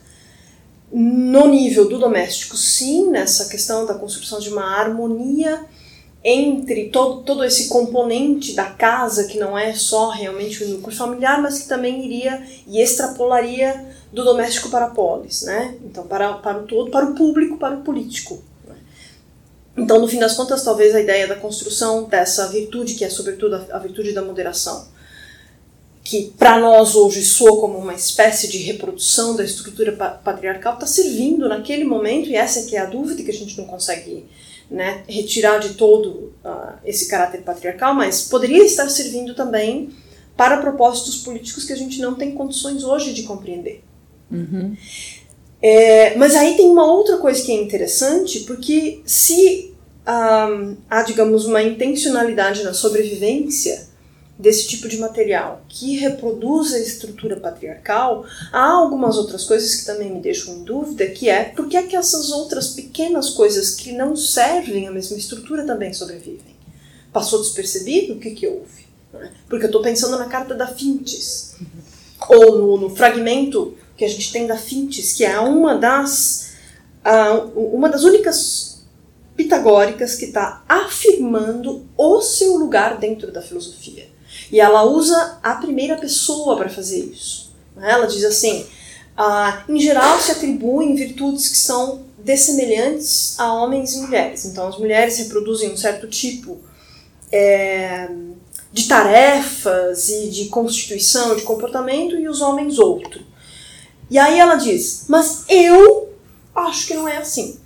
no 0.90 1.46
nível 1.46 1.86
do 1.86 1.98
doméstico, 1.98 2.56
sim, 2.56 3.10
nessa 3.10 3.48
questão 3.48 3.84
da 3.84 3.94
construção 3.94 4.40
de 4.40 4.48
uma 4.48 4.64
harmonia 4.64 5.66
entre 6.30 6.90
todo, 6.90 7.22
todo 7.22 7.42
esse 7.42 7.68
componente 7.68 8.52
da 8.52 8.66
casa, 8.66 9.24
que 9.24 9.38
não 9.38 9.56
é 9.56 9.72
só 9.72 10.10
realmente 10.10 10.62
o 10.62 10.68
núcleo 10.68 10.94
familiar, 10.94 11.40
mas 11.40 11.60
que 11.60 11.68
também 11.68 12.04
iria 12.04 12.42
e 12.66 12.82
extrapolaria 12.82 13.86
do 14.12 14.22
doméstico 14.22 14.68
para 14.68 14.86
a 14.86 14.90
polis, 14.90 15.42
né? 15.42 15.76
Então, 15.82 16.06
para, 16.06 16.34
para 16.34 16.58
o 16.58 16.66
todo, 16.66 16.90
para 16.90 17.06
o 17.06 17.14
público, 17.14 17.56
para 17.56 17.76
o 17.76 17.80
político. 17.80 18.42
Então, 19.74 19.98
no 19.98 20.06
fim 20.06 20.18
das 20.18 20.34
contas, 20.34 20.62
talvez 20.62 20.94
a 20.94 21.00
ideia 21.00 21.26
da 21.26 21.36
construção 21.36 22.04
dessa 22.04 22.48
virtude, 22.48 22.94
que 22.94 23.06
é 23.06 23.08
sobretudo 23.08 23.56
a, 23.56 23.76
a 23.76 23.78
virtude 23.78 24.12
da 24.12 24.20
moderação, 24.20 24.86
que 26.04 26.32
para 26.36 26.58
nós 26.58 26.94
hoje 26.94 27.24
soa 27.24 27.58
como 27.58 27.78
uma 27.78 27.94
espécie 27.94 28.48
de 28.48 28.58
reprodução 28.58 29.34
da 29.34 29.44
estrutura 29.44 29.92
patriarcal, 29.92 30.74
está 30.74 30.86
servindo 30.86 31.48
naquele 31.48 31.84
momento, 31.84 32.28
e 32.28 32.34
essa 32.34 32.66
que 32.66 32.76
é 32.76 32.80
a 32.80 32.86
dúvida 32.86 33.22
que 33.22 33.30
a 33.30 33.34
gente 33.34 33.56
não 33.56 33.64
consegue 33.64 34.26
né, 34.70 35.02
retirar 35.08 35.58
de 35.58 35.74
todo 35.74 36.32
uh, 36.44 36.74
esse 36.84 37.08
caráter 37.08 37.42
patriarcal, 37.42 37.94
mas 37.94 38.22
poderia 38.22 38.64
estar 38.64 38.88
servindo 38.88 39.34
também 39.34 39.90
para 40.36 40.58
propósitos 40.58 41.16
políticos 41.16 41.64
que 41.64 41.72
a 41.72 41.76
gente 41.76 42.00
não 42.00 42.14
tem 42.14 42.32
condições 42.32 42.84
hoje 42.84 43.12
de 43.12 43.22
compreender. 43.24 43.82
Uhum. 44.30 44.76
É, 45.60 46.16
mas 46.16 46.36
aí 46.36 46.56
tem 46.56 46.66
uma 46.66 46.86
outra 46.86 47.16
coisa 47.16 47.42
que 47.42 47.50
é 47.50 47.60
interessante, 47.60 48.40
porque 48.40 49.00
se 49.04 49.74
um, 50.06 50.76
há, 50.88 51.02
digamos, 51.02 51.44
uma 51.44 51.62
intencionalidade 51.62 52.62
na 52.62 52.72
sobrevivência 52.72 53.87
desse 54.38 54.68
tipo 54.68 54.88
de 54.88 54.98
material 54.98 55.64
que 55.68 55.96
reproduz 55.96 56.72
a 56.72 56.78
estrutura 56.78 57.40
patriarcal, 57.40 58.24
há 58.52 58.70
algumas 58.70 59.16
outras 59.16 59.44
coisas 59.44 59.74
que 59.74 59.86
também 59.86 60.12
me 60.12 60.20
deixam 60.20 60.54
em 60.54 60.62
dúvida, 60.62 61.08
que 61.08 61.28
é 61.28 61.44
por 61.44 61.68
que, 61.68 61.76
é 61.76 61.82
que 61.82 61.96
essas 61.96 62.30
outras 62.30 62.68
pequenas 62.68 63.30
coisas 63.30 63.74
que 63.74 63.90
não 63.92 64.14
servem 64.14 64.86
à 64.86 64.92
mesma 64.92 65.16
estrutura 65.16 65.66
também 65.66 65.92
sobrevivem? 65.92 66.56
Passou 67.12 67.40
despercebido? 67.40 68.14
O 68.14 68.20
que, 68.20 68.30
que 68.30 68.46
houve? 68.46 68.86
É? 69.14 69.30
Porque 69.48 69.64
eu 69.64 69.68
estou 69.68 69.82
pensando 69.82 70.16
na 70.16 70.26
carta 70.26 70.54
da 70.54 70.68
Fintes, 70.68 71.56
ou 72.28 72.58
no, 72.58 72.80
no, 72.82 72.94
fragmento 72.94 73.76
que 73.96 74.04
a 74.04 74.08
gente 74.08 74.30
tem 74.30 74.46
da 74.46 74.56
Fintes, 74.56 75.14
que 75.14 75.24
é 75.24 75.40
uma 75.40 75.74
das, 75.74 76.52
uh, 77.04 77.58
uma 77.74 77.88
das 77.88 78.04
únicas 78.04 78.84
pitagóricas 79.34 80.14
que 80.14 80.26
está 80.26 80.62
afirmando 80.68 81.86
o 81.96 82.20
seu 82.20 82.56
lugar 82.56 82.98
dentro 82.98 83.32
da 83.32 83.40
filosofia. 83.40 84.06
E 84.50 84.60
ela 84.60 84.84
usa 84.84 85.38
a 85.42 85.54
primeira 85.54 85.96
pessoa 85.96 86.56
para 86.56 86.68
fazer 86.68 87.00
isso. 87.00 87.52
Né? 87.76 87.90
Ela 87.90 88.06
diz 88.06 88.24
assim: 88.24 88.66
ah, 89.16 89.64
em 89.68 89.80
geral 89.80 90.18
se 90.20 90.32
atribuem 90.32 90.94
virtudes 90.94 91.48
que 91.48 91.56
são 91.56 92.06
dessemelhantes 92.18 93.38
a 93.38 93.52
homens 93.52 93.94
e 93.94 93.98
mulheres. 93.98 94.44
Então, 94.44 94.68
as 94.68 94.78
mulheres 94.78 95.18
reproduzem 95.18 95.72
um 95.72 95.76
certo 95.76 96.06
tipo 96.06 96.58
é, 97.32 98.08
de 98.72 98.86
tarefas 98.86 100.08
e 100.08 100.28
de 100.28 100.46
constituição, 100.46 101.36
de 101.36 101.42
comportamento, 101.42 102.16
e 102.16 102.28
os 102.28 102.40
homens 102.40 102.78
outro. 102.78 103.22
E 104.10 104.18
aí 104.18 104.38
ela 104.38 104.56
diz: 104.56 105.04
Mas 105.08 105.44
eu 105.48 106.10
acho 106.54 106.86
que 106.86 106.94
não 106.94 107.08
é 107.08 107.18
assim. 107.18 107.58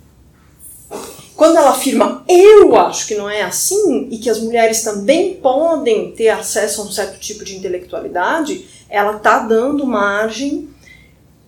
Quando 1.35 1.57
ela 1.57 1.71
afirma 1.71 2.23
eu 2.27 2.75
acho 2.75 3.07
que 3.07 3.15
não 3.15 3.29
é 3.29 3.41
assim 3.41 4.07
e 4.11 4.17
que 4.17 4.29
as 4.29 4.39
mulheres 4.39 4.83
também 4.83 5.35
podem 5.35 6.11
ter 6.11 6.29
acesso 6.29 6.81
a 6.81 6.85
um 6.85 6.91
certo 6.91 7.19
tipo 7.19 7.43
de 7.43 7.55
intelectualidade, 7.55 8.67
ela 8.89 9.17
está 9.17 9.39
dando 9.39 9.85
margem 9.85 10.69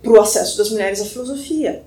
para 0.02 0.12
o 0.12 0.22
acesso 0.22 0.58
das 0.58 0.70
mulheres 0.70 1.02
à 1.02 1.06
filosofia. 1.06 1.84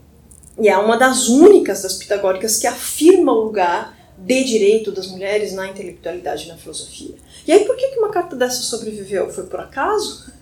E 0.58 0.68
é 0.68 0.76
uma 0.76 0.96
das 0.96 1.28
únicas 1.28 1.82
das 1.82 1.94
pitagóricas 1.94 2.58
que 2.58 2.66
afirma 2.66 3.32
o 3.32 3.44
lugar 3.44 3.96
de 4.18 4.42
direito 4.42 4.90
das 4.90 5.06
mulheres 5.06 5.52
na 5.52 5.68
intelectualidade 5.68 6.44
e 6.44 6.48
na 6.48 6.56
filosofia. 6.56 7.14
E 7.46 7.52
aí 7.52 7.64
por 7.64 7.76
que 7.76 7.96
uma 7.96 8.10
carta 8.10 8.34
dessa 8.34 8.62
sobreviveu? 8.62 9.30
Foi 9.30 9.44
por 9.44 9.60
acaso? 9.60 10.32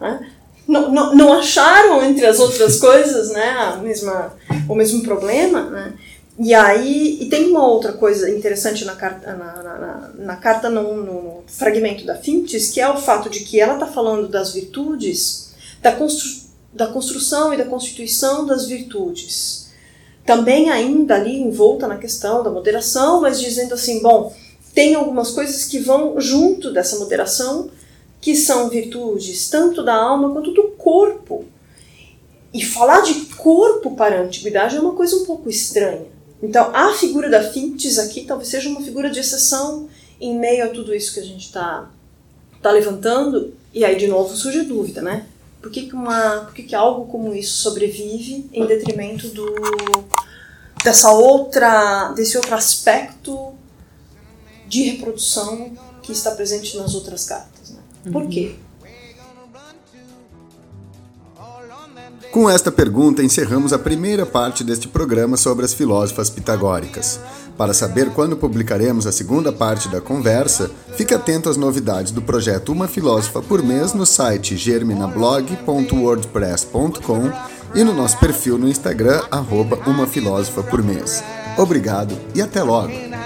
Né? 0.00 0.32
Não, 0.66 0.92
não, 0.92 1.14
não 1.14 1.32
acharam 1.32 2.04
entre 2.04 2.24
as 2.24 2.38
outras 2.38 2.78
coisas 2.78 3.30
né, 3.30 3.50
a 3.50 3.76
mesma, 3.76 4.36
o 4.68 4.74
mesmo 4.74 5.02
problema? 5.02 5.62
Né? 5.62 5.94
E 6.38 6.54
aí, 6.54 7.18
e 7.20 7.26
tem 7.26 7.50
uma 7.50 7.66
outra 7.66 7.92
coisa 7.92 8.30
interessante 8.30 8.84
na 8.86 8.96
carta, 8.96 9.36
na, 9.36 9.62
na, 9.62 10.10
na 10.16 10.36
carta 10.36 10.70
no, 10.70 10.96
no, 10.96 11.42
fragmento 11.46 12.06
da 12.06 12.14
Fintes, 12.14 12.70
que 12.70 12.80
é 12.80 12.88
o 12.88 12.96
fato 12.96 13.28
de 13.28 13.40
que 13.40 13.60
ela 13.60 13.74
está 13.74 13.86
falando 13.86 14.28
das 14.28 14.54
virtudes, 14.54 15.52
da, 15.82 15.92
constru, 15.92 16.48
da 16.72 16.86
construção 16.86 17.52
e 17.52 17.58
da 17.58 17.66
constituição 17.66 18.46
das 18.46 18.66
virtudes. 18.66 19.70
Também 20.24 20.70
ainda 20.70 21.16
ali 21.16 21.36
envolta 21.36 21.86
na 21.86 21.98
questão 21.98 22.42
da 22.42 22.50
moderação, 22.50 23.20
mas 23.20 23.38
dizendo 23.38 23.74
assim, 23.74 24.00
bom, 24.00 24.34
tem 24.74 24.94
algumas 24.94 25.32
coisas 25.32 25.66
que 25.66 25.78
vão 25.78 26.18
junto 26.18 26.72
dessa 26.72 26.98
moderação, 26.98 27.70
que 28.22 28.34
são 28.34 28.70
virtudes 28.70 29.50
tanto 29.50 29.82
da 29.82 29.94
alma 29.94 30.32
quanto 30.32 30.52
do 30.52 30.68
corpo. 30.78 31.44
E 32.54 32.64
falar 32.64 33.02
de 33.02 33.14
corpo 33.36 33.94
para 33.94 34.18
a 34.18 34.22
antiguidade 34.22 34.76
é 34.76 34.80
uma 34.80 34.94
coisa 34.94 35.16
um 35.16 35.26
pouco 35.26 35.50
estranha. 35.50 36.06
Então, 36.42 36.74
a 36.74 36.92
figura 36.94 37.30
da 37.30 37.42
Fintes 37.52 37.98
aqui 37.98 38.24
talvez 38.24 38.48
seja 38.48 38.68
uma 38.68 38.82
figura 38.82 39.08
de 39.08 39.20
exceção 39.20 39.88
em 40.20 40.36
meio 40.36 40.64
a 40.64 40.68
tudo 40.68 40.94
isso 40.94 41.14
que 41.14 41.20
a 41.20 41.24
gente 41.24 41.46
está 41.46 41.88
tá 42.60 42.70
levantando. 42.70 43.54
E 43.72 43.84
aí, 43.84 43.96
de 43.96 44.08
novo, 44.08 44.34
surge 44.34 44.60
a 44.60 44.64
dúvida, 44.64 45.00
né? 45.00 45.26
Por 45.60 45.70
que, 45.70 45.86
que, 45.86 45.94
uma, 45.94 46.40
por 46.40 46.54
que, 46.54 46.64
que 46.64 46.74
algo 46.74 47.06
como 47.06 47.32
isso 47.34 47.58
sobrevive 47.58 48.50
em 48.52 48.66
detrimento 48.66 49.28
do, 49.28 49.54
dessa 50.82 51.12
outra, 51.12 52.12
desse 52.16 52.36
outro 52.36 52.54
aspecto 52.56 53.54
de 54.66 54.82
reprodução 54.82 55.70
que 56.02 56.10
está 56.10 56.32
presente 56.32 56.76
nas 56.76 56.96
outras 56.96 57.24
cartas? 57.24 57.70
Né? 57.70 57.78
Por 58.10 58.28
quê? 58.28 58.56
Com 62.32 62.48
esta 62.48 62.72
pergunta, 62.72 63.22
encerramos 63.22 63.74
a 63.74 63.78
primeira 63.78 64.24
parte 64.24 64.64
deste 64.64 64.88
programa 64.88 65.36
sobre 65.36 65.66
as 65.66 65.74
filósofas 65.74 66.30
pitagóricas. 66.30 67.20
Para 67.58 67.74
saber 67.74 68.08
quando 68.08 68.38
publicaremos 68.38 69.06
a 69.06 69.12
segunda 69.12 69.52
parte 69.52 69.90
da 69.90 70.00
conversa, 70.00 70.70
fique 70.96 71.12
atento 71.12 71.50
às 71.50 71.58
novidades 71.58 72.10
do 72.10 72.22
projeto 72.22 72.72
Uma 72.72 72.88
Filósofa 72.88 73.42
por 73.42 73.62
Mês 73.62 73.92
no 73.92 74.06
site 74.06 74.56
germinablog.wordpress.com 74.56 77.30
e 77.74 77.84
no 77.84 77.92
nosso 77.92 78.18
perfil 78.18 78.56
no 78.56 78.66
Instagram, 78.66 79.20
arroba 79.30 79.76
Uma 79.86 80.06
Filósofa 80.06 80.62
por 80.62 80.82
Mês. 80.82 81.22
Obrigado 81.58 82.18
e 82.34 82.40
até 82.40 82.62
logo! 82.62 83.21